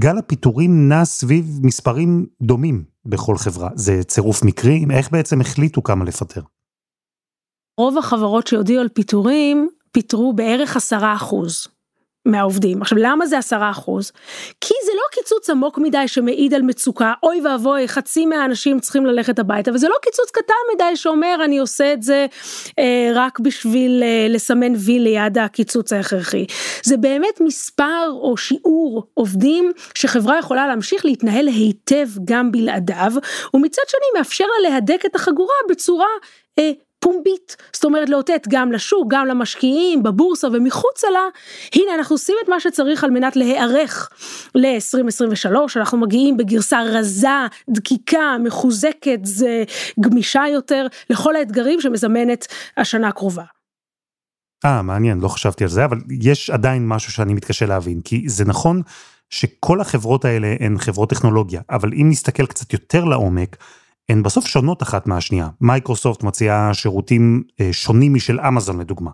גל 0.00 0.18
הפיטורים 0.18 0.88
נע 0.88 1.04
סביב 1.04 1.60
מספרים 1.62 2.26
דומים 2.42 2.84
בכל 3.06 3.36
חברה. 3.36 3.68
זה 3.74 4.02
צירוף 4.04 4.42
מקרי? 4.44 4.84
איך 4.90 5.12
בעצם 5.12 5.40
החליטו 5.40 5.82
כמה 5.82 6.04
לפטר? 6.04 6.40
רוב 7.78 7.98
החברות 7.98 8.46
שהודיעו 8.46 8.80
על 8.80 8.88
פיטורים, 8.88 9.68
פיטרו 9.92 10.32
בערך 10.32 10.76
עשרה 10.76 11.14
אחוז. 11.14 11.66
מהעובדים. 12.26 12.82
עכשיו 12.82 12.98
למה 12.98 13.26
זה 13.26 13.38
עשרה 13.38 13.70
אחוז? 13.70 14.12
כי 14.60 14.74
זה 14.86 14.92
לא 14.94 15.02
קיצוץ 15.12 15.50
עמוק 15.50 15.78
מדי 15.78 16.08
שמעיד 16.08 16.54
על 16.54 16.62
מצוקה, 16.62 17.12
אוי 17.22 17.40
ואבוי 17.40 17.88
חצי 17.88 18.26
מהאנשים 18.26 18.80
צריכים 18.80 19.06
ללכת 19.06 19.38
הביתה, 19.38 19.70
וזה 19.74 19.88
לא 19.88 19.94
קיצוץ 20.02 20.30
קטן 20.30 20.54
מדי 20.74 20.96
שאומר 20.96 21.36
אני 21.44 21.58
עושה 21.58 21.92
את 21.92 22.02
זה 22.02 22.26
אה, 22.78 23.10
רק 23.14 23.40
בשביל 23.40 24.02
אה, 24.02 24.26
לסמן 24.28 24.72
וי 24.76 24.98
ליד 24.98 25.38
הקיצוץ 25.38 25.92
ההכרחי. 25.92 26.46
זה 26.82 26.96
באמת 26.96 27.40
מספר 27.40 28.10
או 28.10 28.36
שיעור 28.36 29.06
עובדים 29.14 29.72
שחברה 29.94 30.38
יכולה 30.38 30.66
להמשיך 30.66 31.04
להתנהל 31.04 31.48
היטב 31.48 32.08
גם 32.24 32.52
בלעדיו, 32.52 33.12
ומצד 33.54 33.82
שני 33.88 34.18
מאפשר 34.18 34.44
לה 34.44 34.70
להדק 34.70 35.06
את 35.06 35.14
החגורה 35.14 35.54
בצורה 35.70 36.06
אה, 36.58 36.70
פומבית, 37.00 37.56
זאת 37.72 37.84
אומרת 37.84 38.08
לאותת 38.08 38.46
גם 38.48 38.72
לשוק, 38.72 39.06
גם 39.10 39.26
למשקיעים, 39.26 40.02
בבורסה 40.02 40.48
ומחוצה 40.52 41.10
לה, 41.10 41.20
הנה 41.74 41.94
אנחנו 41.94 42.14
עושים 42.14 42.36
את 42.44 42.48
מה 42.48 42.60
שצריך 42.60 43.04
על 43.04 43.10
מנת 43.10 43.36
להיערך 43.36 44.10
ל-2023, 44.54 45.56
אנחנו 45.76 45.98
מגיעים 45.98 46.36
בגרסה 46.36 46.80
רזה, 46.82 47.28
דקיקה, 47.70 48.36
מחוזקת, 48.44 49.20
זה 49.22 49.64
גמישה 50.00 50.42
יותר 50.52 50.86
לכל 51.10 51.36
האתגרים 51.36 51.80
שמזמנת 51.80 52.46
השנה 52.76 53.08
הקרובה. 53.08 53.44
אה, 54.64 54.82
מעניין, 54.82 55.20
לא 55.20 55.28
חשבתי 55.28 55.64
על 55.64 55.70
זה, 55.70 55.84
אבל 55.84 55.98
יש 56.20 56.50
עדיין 56.50 56.88
משהו 56.88 57.12
שאני 57.12 57.34
מתקשה 57.34 57.66
להבין, 57.66 58.00
כי 58.00 58.28
זה 58.28 58.44
נכון 58.44 58.82
שכל 59.30 59.80
החברות 59.80 60.24
האלה 60.24 60.54
הן 60.60 60.78
חברות 60.78 61.10
טכנולוגיה, 61.10 61.60
אבל 61.70 61.92
אם 61.92 62.06
נסתכל 62.10 62.46
קצת 62.46 62.72
יותר 62.72 63.04
לעומק, 63.04 63.56
הן 64.10 64.22
בסוף 64.22 64.46
שונות 64.46 64.82
אחת 64.82 65.06
מהשנייה. 65.06 65.48
מייקרוסופט 65.60 66.22
מציעה 66.22 66.74
שירותים 66.74 67.42
אה, 67.60 67.68
שונים 67.72 68.14
משל 68.14 68.40
אמזון 68.40 68.80
לדוגמה. 68.80 69.10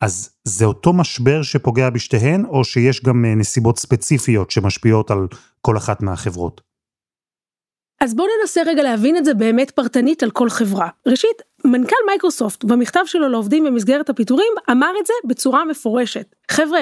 אז 0.00 0.30
זה 0.44 0.64
אותו 0.64 0.92
משבר 0.92 1.42
שפוגע 1.42 1.90
בשתיהן, 1.90 2.44
או 2.44 2.64
שיש 2.64 3.02
גם 3.02 3.24
אה, 3.24 3.34
נסיבות 3.34 3.78
ספציפיות 3.78 4.50
שמשפיעות 4.50 5.10
על 5.10 5.26
כל 5.60 5.76
אחת 5.76 6.02
מהחברות? 6.02 6.60
אז 8.00 8.14
בואו 8.14 8.28
ננסה 8.40 8.62
רגע 8.66 8.82
להבין 8.82 9.16
את 9.16 9.24
זה 9.24 9.34
באמת 9.34 9.70
פרטנית 9.70 10.22
על 10.22 10.30
כל 10.30 10.50
חברה. 10.50 10.88
ראשית, 11.06 11.42
מנכ"ל 11.64 11.96
מייקרוסופט 12.06 12.64
במכתב 12.64 13.02
שלו 13.06 13.28
לעובדים 13.28 13.64
במסגרת 13.64 14.10
הפיטורים 14.10 14.52
אמר 14.70 14.90
את 15.00 15.06
זה 15.06 15.12
בצורה 15.24 15.64
מפורשת. 15.64 16.34
חבר'ה, 16.50 16.80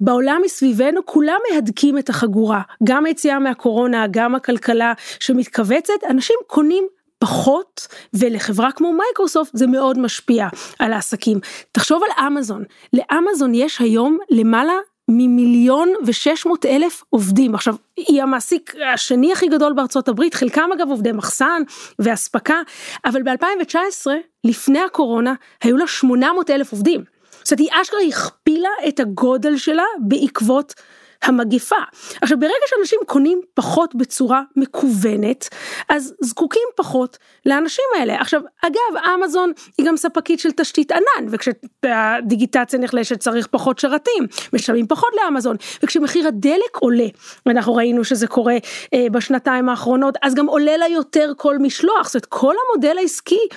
בעולם 0.00 0.40
מסביבנו 0.44 1.06
כולם 1.06 1.38
מהדקים 1.52 1.98
את 1.98 2.08
החגורה, 2.08 2.62
גם 2.84 3.06
היציאה 3.06 3.38
מהקורונה, 3.38 4.06
גם 4.10 4.34
הכלכלה 4.34 4.92
שמתכווצת, 5.20 6.04
אנשים 6.10 6.36
קונים 6.46 6.86
פחות 7.18 7.88
ולחברה 8.14 8.72
כמו 8.72 8.92
מייקרוסופט 8.92 9.56
זה 9.56 9.66
מאוד 9.66 9.98
משפיע 9.98 10.48
על 10.78 10.92
העסקים. 10.92 11.38
תחשוב 11.72 12.02
על 12.02 12.26
Amazon, 12.26 12.64
ל 12.92 13.01
Amazon 13.01 13.54
יש 13.54 13.80
היום 13.80 14.18
למעלה 14.30 14.74
ממיליון 15.10 15.92
ושש 16.06 16.46
מאות 16.46 16.66
אלף 16.66 17.02
עובדים 17.10 17.54
עכשיו 17.54 17.74
היא 17.96 18.22
המעסיק 18.22 18.74
השני 18.94 19.32
הכי 19.32 19.48
גדול 19.48 19.72
בארצות 19.72 20.08
הברית 20.08 20.34
חלקם 20.34 20.70
אגב 20.74 20.88
עובדי 20.90 21.12
מחסן 21.12 21.62
ואספקה 21.98 22.60
אבל 23.04 23.20
ב2019 23.20 24.06
לפני 24.44 24.80
הקורונה 24.80 25.34
היו 25.62 25.76
לה 25.76 25.86
800 25.86 26.50
אלף 26.50 26.72
עובדים. 26.72 27.15
זאת 27.46 27.60
אומרת 27.60 27.72
היא 27.72 27.82
אשכרה 27.82 28.00
הכפילה 28.08 28.68
את 28.88 29.00
הגודל 29.00 29.56
שלה 29.56 29.84
בעקבות 30.00 30.74
המגיפה. 31.22 31.76
עכשיו 32.22 32.38
ברגע 32.40 32.52
שאנשים 32.66 32.98
קונים 33.06 33.40
פחות 33.54 33.94
בצורה 33.94 34.42
מקוונת, 34.56 35.48
אז 35.88 36.14
זקוקים 36.20 36.68
פחות 36.76 37.18
לאנשים 37.46 37.84
האלה. 37.98 38.20
עכשיו 38.20 38.40
אגב 38.64 39.02
אמזון 39.14 39.52
היא 39.78 39.86
גם 39.86 39.96
ספקית 39.96 40.40
של 40.40 40.50
תשתית 40.52 40.92
ענן, 40.92 41.28
וכשהדיגיטציה 41.30 42.78
נחלשת 42.78 43.20
צריך 43.20 43.46
פחות 43.46 43.78
שרתים, 43.78 44.26
משלמים 44.52 44.86
פחות 44.86 45.10
לאמזון, 45.22 45.56
וכשמחיר 45.82 46.28
הדלק 46.28 46.76
עולה, 46.80 47.06
ואנחנו 47.46 47.74
ראינו 47.74 48.04
שזה 48.04 48.26
קורה 48.26 48.56
אה, 48.94 49.06
בשנתיים 49.12 49.68
האחרונות, 49.68 50.14
אז 50.22 50.34
גם 50.34 50.46
עולה 50.46 50.76
לה 50.76 50.88
יותר 50.88 51.32
כל 51.36 51.58
משלוח, 51.58 52.06
זאת 52.06 52.14
אומרת 52.14 52.26
כל 52.26 52.54
המודל 52.68 52.98
העסקי 52.98 53.48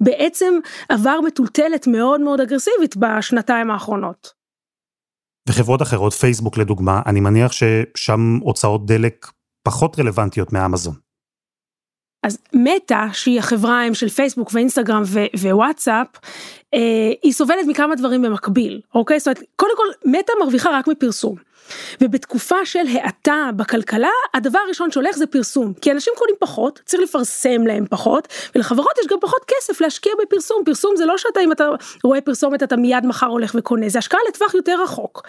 בעצם 0.00 0.58
עבר 0.88 1.20
מטולטלת 1.20 1.86
מאוד 1.86 2.20
מאוד 2.20 2.40
אגרסיבית 2.40 2.96
בשנתיים 2.96 3.70
האחרונות. 3.70 4.35
וחברות 5.48 5.82
אחרות, 5.82 6.12
פייסבוק 6.12 6.58
לדוגמה, 6.58 7.02
אני 7.06 7.20
מניח 7.20 7.52
ששם 7.52 8.38
הוצאות 8.42 8.86
דלק 8.86 9.30
פחות 9.62 9.98
רלוונטיות 9.98 10.52
מאמזון. 10.52 11.05
אז 12.26 12.38
מטא, 12.52 13.06
שהיא 13.12 13.38
החברה 13.38 13.82
הם 13.82 13.94
של 13.94 14.08
פייסבוק 14.08 14.50
ואינסטגרם 14.52 15.02
ווואטסאפ, 15.40 16.06
אה, 16.74 16.80
היא 17.22 17.32
סובלת 17.32 17.66
מכמה 17.66 17.94
דברים 17.94 18.22
במקביל, 18.22 18.80
אוקיי? 18.94 19.18
זאת 19.18 19.26
אומרת, 19.26 19.42
קודם 19.56 19.72
כל, 19.76 20.08
מטא 20.10 20.32
מרוויחה 20.40 20.78
רק 20.78 20.88
מפרסום. 20.88 21.36
ובתקופה 22.00 22.64
של 22.64 22.84
האטה 22.92 23.50
בכלכלה, 23.56 24.10
הדבר 24.34 24.58
הראשון 24.66 24.90
שהולך 24.90 25.16
זה 25.16 25.26
פרסום. 25.26 25.72
כי 25.80 25.92
אנשים 25.92 26.12
קונים 26.16 26.36
פחות, 26.38 26.80
צריך 26.84 27.02
לפרסם 27.02 27.66
להם 27.66 27.84
פחות, 27.90 28.28
ולחברות 28.54 28.92
יש 29.00 29.06
גם 29.06 29.18
פחות 29.20 29.40
כסף 29.48 29.80
להשקיע 29.80 30.12
בפרסום. 30.22 30.62
פרסום 30.64 30.96
זה 30.96 31.06
לא 31.06 31.18
שאתה, 31.18 31.40
אם 31.40 31.52
אתה 31.52 31.68
רואה 32.04 32.20
פרסומת, 32.20 32.62
אתה 32.62 32.76
מיד 32.76 33.06
מחר 33.06 33.26
הולך 33.26 33.54
וקונה, 33.58 33.88
זה 33.88 33.98
השקעה 33.98 34.20
לטווח 34.28 34.54
יותר 34.54 34.82
רחוק. 34.82 35.22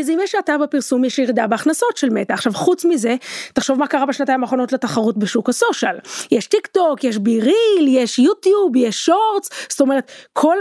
אז 0.00 0.10
אם 0.10 0.18
יש 0.22 0.34
האטה 0.34 0.58
בפרסום 0.58 1.04
יש 1.04 1.18
ירידה 1.18 1.46
בהכנסות 1.46 1.96
של 1.96 2.10
מטא. 2.10 2.32
עכשיו 2.32 2.52
חוץ 2.52 2.84
מזה, 2.84 3.16
תחשוב 3.52 3.78
מה 3.78 3.86
קרה 3.86 4.06
בשנתיים 4.06 4.42
האחרונות 4.42 4.72
לתחרות 4.72 5.18
בשוק 5.18 5.48
הסושיאל. 5.48 5.96
יש 6.30 6.46
טיק 6.46 6.66
טוק, 6.66 7.04
יש 7.04 7.18
בי 7.18 7.40
ריל, 7.40 7.88
יש 7.88 8.18
יוטיוב, 8.18 8.76
יש 8.76 9.04
שורטס, 9.04 9.50
זאת 9.68 9.80
אומרת 9.80 10.10
כל 10.32 10.56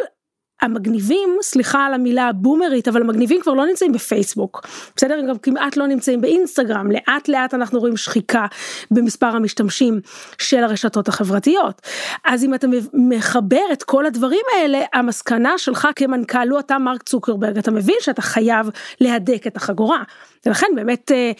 המגניבים, 0.64 1.38
סליחה 1.42 1.86
על 1.86 1.94
המילה 1.94 2.28
הבומרית, 2.28 2.88
אבל 2.88 3.02
המגניבים 3.02 3.42
כבר 3.42 3.54
לא 3.54 3.66
נמצאים 3.66 3.92
בפייסבוק, 3.92 4.68
בסדר? 4.96 5.20
הם 5.20 5.28
גם 5.28 5.38
כמעט 5.38 5.78
לא 5.78 5.88
נמצאים 5.88 6.22
באינסטגרם, 6.22 6.92
לאט 6.92 7.28
לאט 7.28 7.54
אנחנו 7.54 7.80
רואים 7.80 7.98
שחיקה 7.98 8.46
במספר 8.92 9.28
המשתמשים 9.28 10.00
של 10.38 10.64
הרשתות 10.64 11.08
החברתיות. 11.08 11.82
אז 12.26 12.44
אם 12.44 12.54
אתה 12.54 12.68
מחבר 12.94 13.64
את 13.74 13.84
כל 13.84 14.06
הדברים 14.06 14.46
האלה, 14.56 14.82
המסקנה 14.94 15.58
שלך 15.58 15.88
כמנכ"ל 15.96 16.50
הוא 16.50 16.60
אתה 16.60 16.78
מרק 16.78 17.04
צוקרברג, 17.04 17.58
אתה 17.58 17.72
מבין 17.72 17.96
שאתה 18.00 18.22
חייב 18.22 18.70
להדק 19.02 19.48
את 19.48 19.58
החגורה. 19.58 20.04
ולכן 20.46 20.68
באמת, 20.76 21.12
אה, 21.12 21.32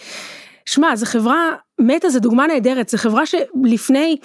שמע, 0.68 0.96
זו 0.96 1.06
חברה, 1.06 1.50
מטא 1.80 2.08
זה 2.08 2.20
דוגמה 2.20 2.46
נהדרת, 2.46 2.88
זו 2.88 2.98
חברה 2.98 3.26
שלפני 3.26 4.16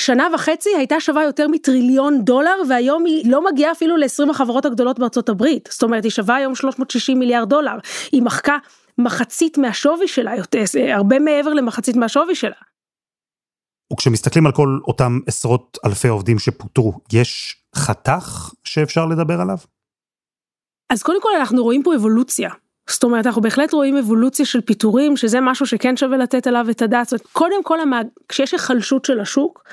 שנה 0.00 0.28
וחצי 0.34 0.70
הייתה 0.76 1.00
שווה 1.00 1.24
יותר 1.24 1.48
מטריליון 1.48 2.24
דולר, 2.24 2.54
והיום 2.68 3.04
היא 3.04 3.32
לא 3.32 3.44
מגיעה 3.44 3.72
אפילו 3.72 3.96
ל-20 3.96 4.30
החברות 4.30 4.64
הגדולות 4.64 4.98
בארצות 4.98 5.28
הברית. 5.28 5.68
זאת 5.72 5.82
אומרת, 5.82 6.04
היא 6.04 6.10
שווה 6.10 6.36
היום 6.36 6.54
360 6.54 7.18
מיליארד 7.18 7.48
דולר. 7.48 7.78
היא 8.12 8.22
מחקה 8.22 8.56
מחצית 8.98 9.58
מהשווי 9.58 10.08
שלה, 10.08 10.36
יותר, 10.36 10.62
הרבה 10.92 11.18
מעבר 11.18 11.54
למחצית 11.54 11.96
מהשווי 11.96 12.34
שלה. 12.34 12.56
וכשמסתכלים 13.92 14.46
על 14.46 14.52
כל 14.52 14.78
אותם 14.84 15.18
עשרות 15.26 15.78
אלפי 15.86 16.08
עובדים 16.08 16.38
שפוטרו, 16.38 16.92
יש 17.12 17.56
חתך 17.76 18.50
שאפשר 18.64 19.06
לדבר 19.06 19.40
עליו? 19.40 19.56
אז 20.92 21.02
קודם 21.02 21.22
כל 21.22 21.28
אנחנו 21.38 21.62
רואים 21.62 21.82
פה 21.82 21.94
אבולוציה. 21.94 22.50
זאת 22.90 23.04
אומרת, 23.04 23.26
אנחנו 23.26 23.42
בהחלט 23.42 23.72
רואים 23.72 23.96
אבולוציה 23.96 24.46
של 24.46 24.60
פיטורים, 24.60 25.16
שזה 25.16 25.40
משהו 25.40 25.66
שכן 25.66 25.96
שווה 25.96 26.16
לתת 26.16 26.46
עליו 26.46 26.66
את 26.70 26.82
הדעת. 26.82 27.12
קודם 27.32 27.62
כל, 27.62 27.80
המעג... 27.80 28.06
כשיש 28.28 28.52
היחלשות 28.52 29.04
של 29.04 29.20
השוק, 29.20 29.64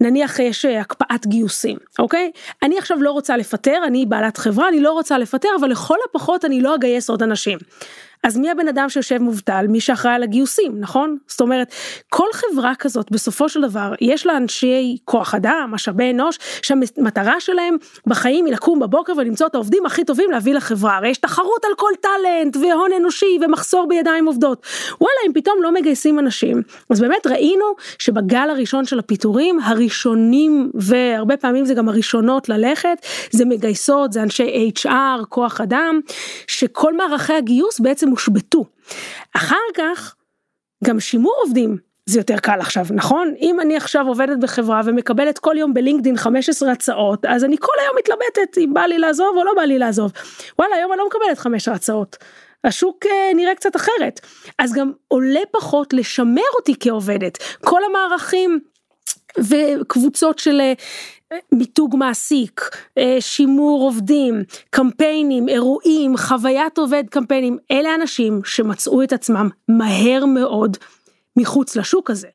נניח 0.00 0.38
יש 0.38 0.64
אה, 0.64 0.80
הקפאת 0.80 1.26
גיוסים, 1.26 1.76
אוקיי? 1.98 2.30
אני 2.62 2.78
עכשיו 2.78 3.02
לא 3.02 3.10
רוצה 3.10 3.36
לפטר, 3.36 3.82
אני 3.86 4.06
בעלת 4.06 4.36
חברה, 4.36 4.68
אני 4.68 4.80
לא 4.80 4.92
רוצה 4.92 5.18
לפטר, 5.18 5.48
אבל 5.60 5.68
לכל 5.68 5.96
הפחות 6.10 6.44
אני 6.44 6.60
לא 6.60 6.74
אגייס 6.74 7.10
עוד 7.10 7.22
אנשים. 7.22 7.58
אז 8.26 8.36
מי 8.36 8.50
הבן 8.50 8.68
אדם 8.68 8.88
שיושב 8.88 9.18
מובטל? 9.18 9.66
מי 9.68 9.80
שאחראי 9.80 10.14
על 10.14 10.22
הגיוסים, 10.22 10.80
נכון? 10.80 11.16
זאת 11.26 11.40
אומרת, 11.40 11.72
כל 12.08 12.26
חברה 12.32 12.74
כזאת 12.74 13.10
בסופו 13.10 13.48
של 13.48 13.62
דבר, 13.62 13.92
יש 14.00 14.26
לה 14.26 14.36
אנשי 14.36 14.96
כוח 15.04 15.34
אדם, 15.34 15.68
משאבי 15.72 16.10
אנוש, 16.10 16.38
שהמטרה 16.62 17.40
שלהם 17.40 17.76
בחיים 18.06 18.44
היא 18.44 18.54
לקום 18.54 18.80
בבוקר 18.80 19.12
ולמצוא 19.16 19.46
את 19.46 19.54
העובדים 19.54 19.86
הכי 19.86 20.04
טובים 20.04 20.30
להביא 20.30 20.54
לחברה. 20.54 20.96
הרי 20.96 21.08
יש 21.08 21.18
תחרות 21.18 21.64
על 21.64 21.70
כל 21.76 21.90
טאלנט 22.00 22.56
והון 22.56 22.90
אנושי 23.00 23.38
ומחסור 23.40 23.88
בידיים 23.88 24.26
עובדות. 24.26 24.66
וואלה, 25.00 25.18
אם 25.26 25.32
פתאום 25.32 25.62
לא 25.62 25.72
מגייסים 25.72 26.18
אנשים, 26.18 26.62
אז 26.90 27.00
באמת 27.00 27.26
ראינו 27.26 27.64
שבגל 27.98 28.50
הראשון 28.50 28.84
של 28.84 28.98
הפיטורים, 28.98 29.60
הראשונים, 29.60 30.70
והרבה 30.74 31.36
פעמים 31.36 31.64
זה 31.64 31.74
גם 31.74 31.88
הראשונות 31.88 32.48
ללכת, 32.48 33.06
זה 33.30 33.44
מגייסות, 33.44 34.12
זה 34.12 34.22
אנשי 34.22 34.70
HR, 34.78 35.24
כוח 35.28 35.60
אדם, 35.60 36.00
שכל 36.46 36.96
מערכי 36.96 37.32
הגיוס 37.32 37.80
בעצם 37.80 38.15
הושבתו. 38.16 38.64
אחר 39.36 39.56
כך, 39.74 40.14
גם 40.84 41.00
שימור 41.00 41.34
עובדים 41.44 41.76
זה 42.06 42.20
יותר 42.20 42.38
קל 42.38 42.60
עכשיו, 42.60 42.86
נכון? 42.90 43.34
אם 43.40 43.60
אני 43.60 43.76
עכשיו 43.76 44.06
עובדת 44.08 44.38
בחברה 44.40 44.80
ומקבלת 44.84 45.38
כל 45.38 45.54
יום 45.58 45.74
בלינקדין 45.74 46.16
15 46.16 46.72
הצעות, 46.72 47.24
אז 47.24 47.44
אני 47.44 47.56
כל 47.60 47.72
היום 47.80 47.96
מתלבטת 47.98 48.58
אם 48.58 48.74
בא 48.74 48.80
לי 48.80 48.98
לעזוב 48.98 49.36
או 49.36 49.44
לא 49.44 49.52
בא 49.56 49.62
לי 49.62 49.78
לעזוב. 49.78 50.12
וואלה, 50.58 50.76
היום 50.76 50.92
אני 50.92 50.98
לא 50.98 51.06
מקבלת 51.06 51.38
15 51.38 51.74
הצעות. 51.74 52.16
השוק 52.64 53.06
אה, 53.06 53.34
נראה 53.34 53.54
קצת 53.54 53.76
אחרת. 53.76 54.20
אז 54.58 54.72
גם 54.72 54.92
עולה 55.08 55.40
פחות 55.50 55.92
לשמר 55.92 56.42
אותי 56.58 56.74
כעובדת. 56.80 57.38
כל 57.64 57.80
המערכים 57.84 58.60
וקבוצות 59.38 60.38
של 60.38 60.60
אה, 60.60 60.72
מיתוג 61.52 61.96
מעסיק, 61.98 62.60
אה, 62.98 63.16
שימור 63.20 63.82
עובדים, 63.82 64.44
קמפיינים, 64.70 65.48
אירועים, 65.48 66.16
חוויית 66.16 66.78
עובד 66.78 67.04
קמפיינים, 67.10 67.58
אלה 67.70 67.94
אנשים 67.94 68.40
שמצאו 68.44 69.02
את 69.02 69.12
עצמם 69.12 69.48
מהר 69.68 70.26
מאוד 70.26 70.76
מחוץ 71.36 71.76
לשוק 71.76 72.10
הזה. 72.10 72.28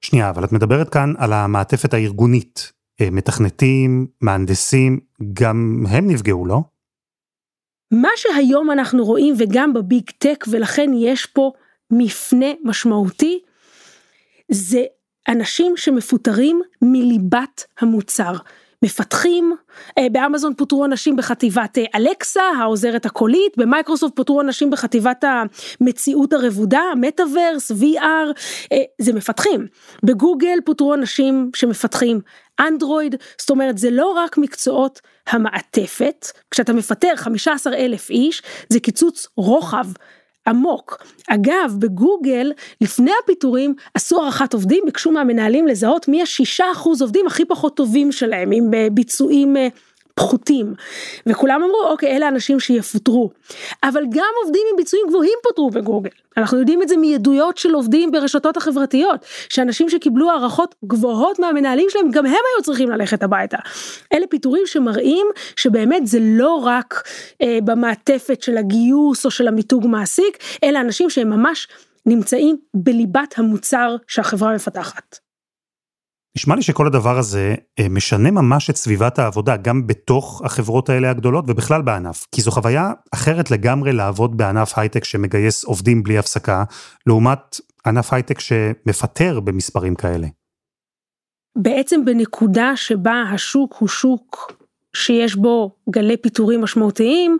שנייה, 0.00 0.30
אבל 0.30 0.44
את 0.44 0.52
מדברת 0.52 0.88
כאן 0.88 1.12
על 1.18 1.32
המעטפת 1.32 1.94
הארגונית. 1.94 2.74
אה, 3.00 3.10
מתכנתים, 3.10 4.06
מהנדסים, 4.20 5.00
גם 5.32 5.84
הם 5.88 6.10
נפגעו, 6.10 6.46
לא? 6.46 6.60
מה 7.90 8.08
שהיום 8.16 8.70
אנחנו 8.70 9.04
רואים 9.04 9.34
וגם 9.38 9.72
בביג 9.72 10.10
טק 10.18 10.44
ולכן 10.50 10.90
יש 10.94 11.26
פה 11.26 11.52
מפנה 11.90 12.46
משמעותי, 12.64 13.40
זה 14.48 14.84
אנשים 15.28 15.76
שמפוטרים 15.76 16.62
מליבת 16.82 17.64
המוצר. 17.80 18.32
מפתחים, 18.84 19.56
אה, 19.98 20.06
באמזון 20.12 20.54
פוטרו 20.54 20.84
אנשים 20.84 21.16
בחטיבת 21.16 21.78
אה, 21.78 21.84
אלקסה, 21.94 22.42
העוזרת 22.42 23.06
הקולית, 23.06 23.56
במייקרוסופט 23.56 24.16
פוטרו 24.16 24.40
אנשים 24.40 24.70
בחטיבת 24.70 25.24
המציאות 25.24 26.32
הרבודה, 26.32 26.82
מטאוורס, 26.96 27.72
VR, 27.72 28.32
אה, 28.72 28.78
זה 28.98 29.12
מפתחים. 29.12 29.66
בגוגל 30.02 30.58
פוטרו 30.64 30.94
אנשים 30.94 31.50
שמפתחים 31.54 32.20
אנדרואיד, 32.60 33.16
זאת 33.40 33.50
אומרת 33.50 33.78
זה 33.78 33.90
לא 33.90 34.06
רק 34.06 34.38
מקצועות 34.38 35.00
המעטפת, 35.26 36.26
כשאתה 36.50 36.72
מפטר 36.72 37.16
15 37.16 37.74
אלף 37.74 38.10
איש, 38.10 38.42
זה 38.68 38.80
קיצוץ 38.80 39.26
רוחב. 39.36 39.86
עמוק. 40.46 41.04
אגב, 41.28 41.76
בגוגל, 41.78 42.52
לפני 42.80 43.10
הפיטורים, 43.22 43.74
עשו 43.94 44.22
הערכת 44.22 44.54
עובדים, 44.54 44.82
ביקשו 44.86 45.10
מהמנהלים 45.10 45.66
לזהות 45.66 46.08
מי 46.08 46.22
השישה 46.22 46.64
אחוז 46.72 47.02
עובדים 47.02 47.26
הכי 47.26 47.44
פחות 47.44 47.76
טובים 47.76 48.12
שלהם, 48.12 48.50
עם 48.52 48.74
אה, 48.74 48.88
ביצועים 48.92 49.56
אה, 49.56 49.68
פחותים. 50.14 50.74
וכולם 51.26 51.62
אמרו, 51.62 51.84
אוקיי, 51.84 52.16
אלה 52.16 52.26
האנשים 52.26 52.60
שיפוטרו. 52.60 53.30
אבל 53.82 54.02
גם 54.10 54.32
עובדים 54.44 54.62
עם 54.70 54.76
ביצועים 54.76 55.06
גבוהים 55.08 55.38
פוטרו 55.42 55.70
בגוגל. 55.70 56.10
אנחנו 56.36 56.58
יודעים 56.58 56.82
את 56.82 56.88
זה 56.88 56.96
מעדויות 56.96 57.58
של 57.58 57.74
עובדים 57.74 58.10
ברשתות 58.10 58.56
החברתיות, 58.56 59.26
שאנשים 59.48 59.88
שקיבלו 59.88 60.30
הערכות 60.30 60.74
גבוהות 60.84 61.38
מהמנהלים 61.38 61.86
שלהם, 61.90 62.10
גם 62.10 62.26
הם 62.26 62.32
היו 62.32 62.62
צריכים 62.62 62.90
ללכת 62.90 63.22
הביתה. 63.22 63.58
אלה 64.12 64.26
פיטורים 64.26 64.62
שמראים 64.66 65.26
שבאמת 65.56 66.06
זה 66.06 66.18
לא 66.22 66.54
רק 66.64 67.02
אה, 67.42 67.58
במעטפת 67.64 68.42
של 68.42 68.56
הגיוס 68.56 69.26
או 69.26 69.30
של 69.30 69.48
המיתוג 69.48 69.86
מעסיק, 69.86 70.38
אלא 70.64 70.80
אנשים 70.80 71.10
שהם 71.10 71.30
ממש 71.30 71.68
נמצאים 72.06 72.56
בליבת 72.74 73.34
המוצר 73.38 73.96
שהחברה 74.06 74.54
מפתחת. 74.54 75.23
נשמע 76.36 76.56
לי 76.56 76.62
שכל 76.62 76.86
הדבר 76.86 77.18
הזה 77.18 77.54
אה, 77.78 77.88
משנה 77.88 78.30
ממש 78.30 78.70
את 78.70 78.76
סביבת 78.76 79.18
העבודה, 79.18 79.56
גם 79.56 79.86
בתוך 79.86 80.42
החברות 80.44 80.88
האלה 80.88 81.10
הגדולות 81.10 81.44
ובכלל 81.48 81.82
בענף. 81.82 82.26
כי 82.32 82.42
זו 82.42 82.50
חוויה 82.50 82.92
אחרת 83.14 83.50
לגמרי 83.50 83.92
לעבוד 83.92 84.36
בענף 84.36 84.78
הייטק 84.78 85.04
שמגייס 85.04 85.64
עובדים 85.64 86.02
בלי 86.02 86.18
הפסקה, 86.18 86.64
לעומת 87.06 87.60
ענף 87.86 88.12
הייטק 88.12 88.40
שמפטר 88.40 89.40
במספרים 89.40 89.94
כאלה. 89.94 90.26
בעצם 91.58 92.04
בנקודה 92.04 92.76
שבה 92.76 93.22
השוק 93.32 93.74
הוא 93.78 93.88
שוק 93.88 94.52
שיש 94.96 95.36
בו 95.36 95.76
גלי 95.90 96.16
פיטורים 96.16 96.60
משמעותיים, 96.60 97.38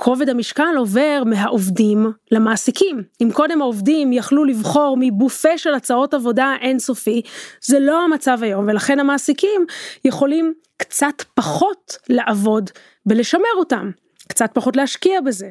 כובד 0.00 0.28
המשקל 0.28 0.74
עובר 0.78 1.22
מהעובדים 1.26 2.12
למעסיקים. 2.30 3.02
אם 3.20 3.28
קודם 3.32 3.62
העובדים 3.62 4.12
יכלו 4.12 4.44
לבחור 4.44 4.96
מבופה 5.00 5.58
של 5.58 5.74
הצעות 5.74 6.14
עבודה 6.14 6.54
אינסופי, 6.60 7.22
זה 7.62 7.80
לא 7.80 8.04
המצב 8.04 8.38
היום, 8.42 8.68
ולכן 8.68 9.00
המעסיקים 9.00 9.66
יכולים 10.04 10.54
קצת 10.76 11.22
פחות 11.34 11.96
לעבוד 12.08 12.70
ולשמר 13.06 13.54
אותם, 13.58 13.90
קצת 14.28 14.50
פחות 14.54 14.76
להשקיע 14.76 15.20
בזה. 15.20 15.48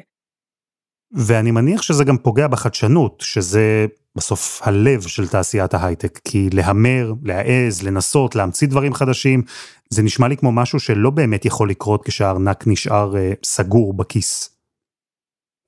ואני 1.12 1.50
מניח 1.50 1.82
שזה 1.82 2.04
גם 2.04 2.18
פוגע 2.18 2.46
בחדשנות, 2.46 3.20
שזה 3.20 3.86
בסוף 4.16 4.60
הלב 4.64 5.02
של 5.02 5.28
תעשיית 5.28 5.74
ההייטק, 5.74 6.18
כי 6.24 6.50
להמר, 6.52 7.12
להעז, 7.24 7.82
לנסות, 7.82 8.34
להמציא 8.34 8.68
דברים 8.68 8.94
חדשים, 8.94 9.42
זה 9.90 10.02
נשמע 10.02 10.28
לי 10.28 10.36
כמו 10.36 10.52
משהו 10.52 10.80
שלא 10.80 11.10
באמת 11.10 11.44
יכול 11.44 11.70
לקרות 11.70 12.04
כשהארנק 12.04 12.64
נשאר 12.66 13.16
אה, 13.16 13.32
סגור 13.44 13.94
בכיס. 13.94 14.58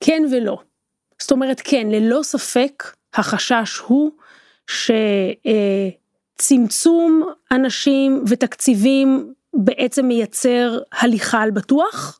כן 0.04 0.22
ולא. 0.32 0.58
זאת 1.22 1.32
אומרת, 1.32 1.60
כן, 1.64 1.86
ללא 1.90 2.20
ספק, 2.22 2.84
החשש 3.14 3.78
הוא 3.86 4.10
שצמצום 6.40 7.22
אה, 7.28 7.56
אנשים 7.56 8.24
ותקציבים 8.28 9.32
בעצם 9.54 10.06
מייצר 10.06 10.78
הליכה 10.92 11.42
על 11.42 11.50
בטוח, 11.50 12.19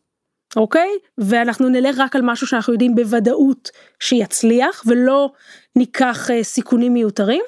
אוקיי? 0.57 0.91
ואנחנו 1.19 1.69
נלך 1.69 1.99
רק 1.99 2.17
על 2.17 2.23
משהו 2.23 2.47
שאנחנו 2.47 2.73
יודעים 2.73 2.95
בוודאות 2.95 3.71
שיצליח, 4.01 4.83
ולא 4.87 5.31
ניקח 5.77 6.31
אה, 6.31 6.45
סיכונים 6.45 6.95
מיותרים. 6.95 7.43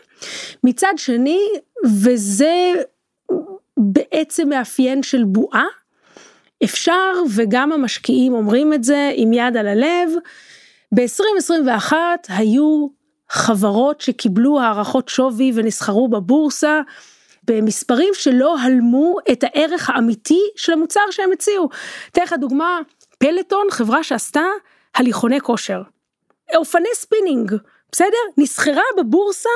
מצד 0.64 0.92
שני, 0.96 1.40
וזה 2.02 2.72
בעצם 3.76 4.48
מאפיין 4.48 5.02
של 5.02 5.24
בועה, 5.24 5.64
אפשר, 6.64 7.12
וגם 7.34 7.72
המשקיעים 7.72 8.34
אומרים 8.34 8.72
את 8.72 8.84
זה 8.84 9.10
עם 9.14 9.32
יד 9.32 9.56
על 9.56 9.66
הלב, 9.66 10.10
ב-2021 10.94 11.92
היו 12.28 12.86
חברות 13.28 14.00
שקיבלו 14.00 14.60
הערכות 14.60 15.08
שווי 15.08 15.52
ונסחרו 15.54 16.08
בבורסה 16.08 16.80
במספרים 17.44 18.14
שלא 18.14 18.58
הלמו 18.58 19.16
את 19.32 19.44
הערך 19.44 19.90
האמיתי 19.90 20.40
של 20.56 20.72
המוצר 20.72 21.00
שהם 21.10 21.32
הציעו. 21.32 21.68
אתן 22.12 22.22
לך 22.22 22.32
דוגמה, 22.32 22.80
Peloton, 23.18 23.66
חברה 23.70 24.04
שעשתה 24.04 24.44
הליכוני 24.94 25.40
כושר. 25.40 25.82
אופני 26.54 26.88
ספינינג, 26.94 27.52
בסדר? 27.92 28.18
נסחרה 28.38 28.82
בבורסה, 28.98 29.48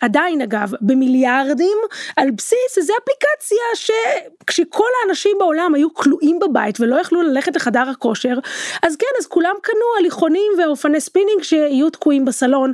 עדיין 0.00 0.40
אגב, 0.40 0.72
במיליארדים, 0.80 1.78
על 2.16 2.30
בסיס 2.30 2.76
איזה 2.78 2.92
אפליקציה 3.02 3.58
שכשכל 3.74 4.84
האנשים 5.02 5.36
בעולם 5.38 5.74
היו 5.74 5.94
כלואים 5.94 6.38
בבית 6.38 6.80
ולא 6.80 7.00
יכלו 7.00 7.22
ללכת 7.22 7.56
לחדר 7.56 7.88
הכושר, 7.90 8.38
אז 8.82 8.96
כן, 8.96 9.06
אז 9.20 9.26
כולם 9.26 9.54
קנו 9.62 9.86
הליכונים 9.98 10.52
ואופני 10.58 11.00
ספינינג 11.00 11.42
שיהיו 11.42 11.90
תקועים 11.90 12.24
בסלון. 12.24 12.72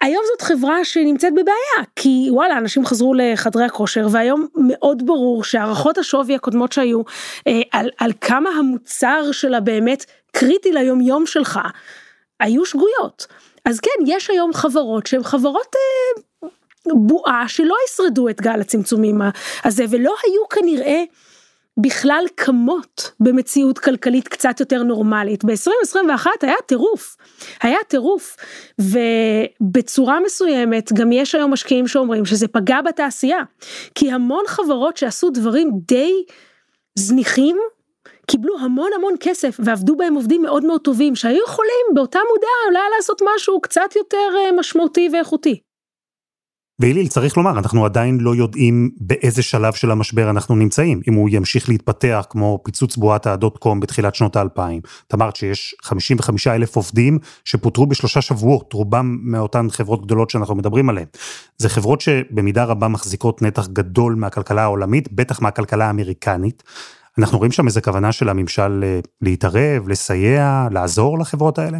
היום 0.00 0.22
זאת 0.32 0.42
חברה 0.42 0.84
שנמצאת 0.84 1.32
בבעיה, 1.32 1.86
כי 1.96 2.26
וואלה, 2.30 2.58
אנשים 2.58 2.86
חזרו 2.86 3.14
לחדרי 3.14 3.64
הכושר, 3.64 4.06
והיום 4.10 4.46
מאוד 4.56 5.06
ברור 5.06 5.44
שהערכות 5.44 5.98
השווי 5.98 6.34
הקודמות 6.34 6.72
שהיו, 6.72 7.02
אה, 7.46 7.60
על, 7.72 7.90
על 7.98 8.12
כמה 8.20 8.50
המוצר 8.50 9.32
שלה 9.32 9.60
באמת 9.60 10.04
קריטי 10.32 10.72
ליום 10.72 11.00
יום 11.00 11.26
שלך, 11.26 11.60
היו 12.40 12.64
שגויות. 12.64 13.26
אז 13.64 13.80
כן, 13.80 14.04
יש 14.06 14.30
היום 14.30 14.52
חברות 14.52 15.06
שהן 15.06 15.22
חברות 15.22 15.76
אה, 15.76 16.48
בועה 16.94 17.44
שלא 17.48 17.74
ישרדו 17.88 18.28
את 18.28 18.40
גל 18.40 18.60
הצמצומים 18.60 19.20
הזה, 19.64 19.84
ולא 19.90 20.14
היו 20.24 20.48
כנראה 20.50 21.02
בכלל 21.80 22.24
קמות 22.34 23.10
במציאות 23.20 23.78
כלכלית 23.78 24.28
קצת 24.28 24.60
יותר 24.60 24.82
נורמלית. 24.82 25.44
ב-2021 25.44 26.26
היה 26.42 26.56
טירוף, 26.66 27.16
היה 27.62 27.78
טירוף, 27.88 28.36
ובצורה 28.78 30.20
מסוימת 30.20 30.92
גם 30.92 31.12
יש 31.12 31.34
היום 31.34 31.52
משקיעים 31.52 31.88
שאומרים 31.88 32.24
שזה 32.24 32.48
פגע 32.48 32.80
בתעשייה, 32.82 33.42
כי 33.94 34.12
המון 34.12 34.44
חברות 34.46 34.96
שעשו 34.96 35.30
דברים 35.30 35.70
די 35.88 36.24
זניחים, 36.98 37.56
קיבלו 38.26 38.58
המון 38.58 38.90
המון 38.96 39.14
כסף 39.20 39.56
ועבדו 39.64 39.96
בהם 39.96 40.14
עובדים 40.14 40.42
מאוד 40.42 40.64
מאוד 40.64 40.80
טובים 40.80 41.16
שהיו 41.16 41.42
יכולים 41.44 41.86
באותה 41.94 42.18
מודע 42.28 42.48
אולי 42.68 42.96
לעשות 42.96 43.22
משהו 43.34 43.60
קצת 43.60 43.96
יותר 43.96 44.28
אה, 44.36 44.52
משמעותי 44.52 45.08
ואיכותי. 45.12 45.60
והיליל, 46.80 47.08
צריך 47.08 47.36
לומר, 47.36 47.58
אנחנו 47.58 47.84
עדיין 47.84 48.20
לא 48.20 48.34
יודעים 48.34 48.90
באיזה 49.00 49.42
שלב 49.42 49.72
של 49.72 49.90
המשבר 49.90 50.30
אנחנו 50.30 50.56
נמצאים, 50.56 51.00
אם 51.08 51.14
הוא 51.14 51.28
ימשיך 51.32 51.68
להתפתח 51.68 52.26
כמו 52.30 52.60
פיצוץ 52.64 52.96
בועת 52.96 53.26
הדוט 53.26 53.58
קום 53.58 53.80
בתחילת 53.80 54.14
שנות 54.14 54.36
האלפיים. 54.36 54.80
את 55.08 55.14
אמרת 55.14 55.36
שיש 55.36 55.74
55 55.82 56.46
אלף 56.46 56.76
עובדים 56.76 57.18
שפוטרו 57.44 57.86
בשלושה 57.86 58.20
שבועות, 58.20 58.72
רובם 58.72 59.18
מאותן 59.22 59.70
חברות 59.70 60.04
גדולות 60.04 60.30
שאנחנו 60.30 60.54
מדברים 60.54 60.88
עליהן. 60.88 61.06
זה 61.58 61.68
חברות 61.68 62.00
שבמידה 62.00 62.64
רבה 62.64 62.88
מחזיקות 62.88 63.42
נתח 63.42 63.66
גדול 63.66 64.14
מהכלכלה 64.14 64.62
העולמית, 64.62 65.12
בטח 65.12 65.42
מהכלכלה 65.42 65.86
האמריקנית. 65.86 66.62
אנחנו 67.18 67.38
רואים 67.38 67.52
שם 67.52 67.66
איזה 67.66 67.80
כוונה 67.80 68.12
של 68.12 68.28
הממשל 68.28 68.84
אה, 68.84 69.00
להתערב, 69.22 69.88
לסייע, 69.88 70.68
לעזור 70.70 71.18
לחברות 71.18 71.58
האלה? 71.58 71.78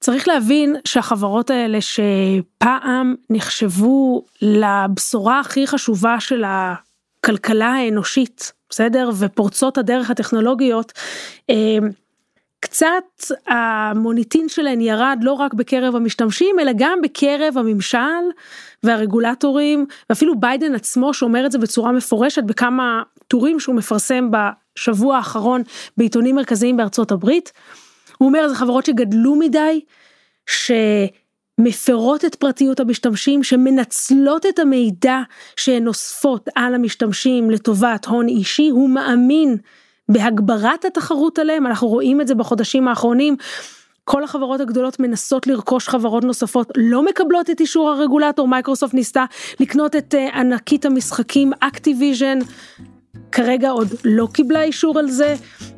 צריך 0.00 0.28
להבין 0.28 0.76
שהחברות 0.84 1.50
האלה 1.50 1.78
שפעם 1.80 3.14
נחשבו 3.30 4.24
לבשורה 4.42 5.40
הכי 5.40 5.66
חשובה 5.66 6.20
של 6.20 6.44
הכלכלה 6.46 7.72
האנושית, 7.72 8.52
בסדר? 8.70 9.10
ופורצות 9.18 9.78
הדרך 9.78 10.10
הטכנולוגיות, 10.10 10.92
אה, 11.50 11.78
קצת 12.60 13.04
המוניטין 13.46 14.48
שלהן 14.48 14.80
ירד 14.80 15.18
לא 15.22 15.32
רק 15.32 15.54
בקרב 15.54 15.96
המשתמשים 15.96 16.60
אלא 16.60 16.72
גם 16.76 16.98
בקרב 17.02 17.58
הממשל 17.58 17.98
והרגולטורים 18.82 19.86
ואפילו 20.10 20.40
ביידן 20.40 20.74
עצמו 20.74 21.14
שאומר 21.14 21.46
את 21.46 21.52
זה 21.52 21.58
בצורה 21.58 21.92
מפורשת 21.92 22.42
בכמה 22.44 23.02
טורים 23.28 23.60
שהוא 23.60 23.74
מפרסם 23.74 24.30
בשבוע 24.30 25.16
האחרון 25.16 25.62
בעיתונים 25.96 26.36
מרכזיים 26.36 26.76
בארצות 26.76 27.12
הברית. 27.12 27.52
הוא 28.18 28.28
אומר 28.28 28.48
זה 28.48 28.54
חברות 28.54 28.86
שגדלו 28.86 29.36
מדי, 29.36 29.80
שמפרות 30.46 32.24
את 32.24 32.34
פרטיות 32.34 32.80
המשתמשים, 32.80 33.42
שמנצלות 33.42 34.46
את 34.46 34.58
המידע 34.58 35.18
שהן 35.56 35.88
אוספות 35.88 36.48
על 36.54 36.74
המשתמשים 36.74 37.50
לטובת 37.50 38.06
הון 38.06 38.28
אישי, 38.28 38.68
הוא 38.68 38.90
מאמין 38.90 39.56
בהגברת 40.08 40.84
התחרות 40.84 41.38
עליהם, 41.38 41.66
אנחנו 41.66 41.88
רואים 41.88 42.20
את 42.20 42.28
זה 42.28 42.34
בחודשים 42.34 42.88
האחרונים. 42.88 43.36
כל 44.04 44.24
החברות 44.24 44.60
הגדולות 44.60 45.00
מנסות 45.00 45.46
לרכוש 45.46 45.88
חברות 45.88 46.24
נוספות, 46.24 46.72
לא 46.76 47.04
מקבלות 47.04 47.50
את 47.50 47.60
אישור 47.60 47.90
הרגולטור, 47.90 48.48
מייקרוסופט 48.48 48.94
ניסתה 48.94 49.24
לקנות 49.60 49.96
את 49.96 50.14
uh, 50.14 50.36
ענקית 50.36 50.84
המשחקים 50.84 51.52
Activision, 51.60 52.38
כרגע 53.32 53.70
עוד 53.70 53.88
לא 54.04 54.28
קיבלה 54.32 54.62
אישור 54.62 54.98
על 54.98 55.10
זה. 55.10 55.34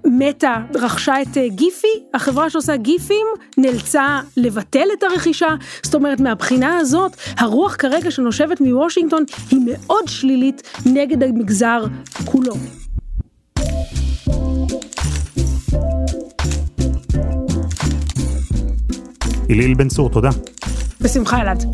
Meta 0.06 0.56
רכשה 0.74 1.22
את 1.22 1.36
אה, 1.36 1.48
Giphy, 1.48 2.02
החברה 2.14 2.50
שעושה 2.50 2.76
גיפים 2.76 3.26
נאלצה 3.58 4.20
לבטל 4.36 4.86
את 4.98 5.02
הרכישה, 5.02 5.54
זאת 5.82 5.94
אומרת 5.94 6.20
מהבחינה 6.20 6.78
הזאת 6.78 7.16
הרוח 7.38 7.76
כרגע 7.78 8.10
שנושבת 8.10 8.60
מוושינגטון 8.60 9.24
היא 9.50 9.60
מאוד 9.66 10.08
שלילית 10.08 10.62
נגד 10.86 11.22
המגזר 11.22 11.84
כולו. 12.24 12.54
היליל 19.48 19.74
בן 19.74 19.88
צור, 19.88 20.10
תודה. 20.10 20.30
בשמחה 21.00 21.42
אלעד. 21.42 21.64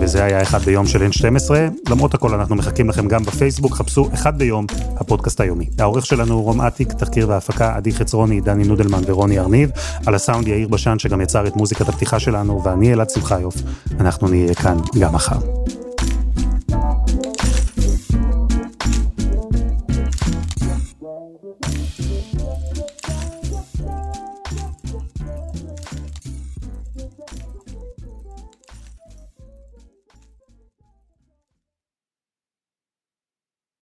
וזה 0.00 0.24
היה 0.24 0.42
אחד 0.42 0.58
ביום 0.58 0.86
של 0.86 1.06
N12. 1.06 1.50
למרות 1.90 2.14
הכל 2.14 2.34
אנחנו 2.34 2.56
מחכים 2.56 2.88
לכם 2.88 3.08
גם 3.08 3.22
בפייסבוק, 3.22 3.74
חפשו 3.74 4.08
אחד 4.14 4.38
ביום, 4.38 4.66
הפודקאסט 4.96 5.40
היומי. 5.40 5.66
העורך 5.78 6.06
שלנו 6.06 6.34
הוא 6.34 6.42
רום 6.42 6.60
אטיק, 6.60 6.92
תחקיר 6.92 7.28
והפקה 7.28 7.76
עדי 7.76 7.92
חצרוני, 7.92 8.40
דני 8.40 8.64
נודלמן 8.64 9.02
ורוני 9.06 9.38
ארניב, 9.38 9.70
על 10.06 10.14
הסאונד 10.14 10.48
יאיר 10.48 10.68
בשן 10.68 10.98
שגם 10.98 11.20
יצר 11.20 11.46
את 11.46 11.56
מוזיקת 11.56 11.88
הפתיחה 11.88 12.20
שלנו, 12.20 12.64
ואני 12.64 12.92
אלעד 12.92 13.10
שמחיוף. 13.10 13.54
אנחנו 14.00 14.28
נהיה 14.28 14.54
כאן 14.54 14.76
גם 15.00 15.14
מחר. 15.14 15.38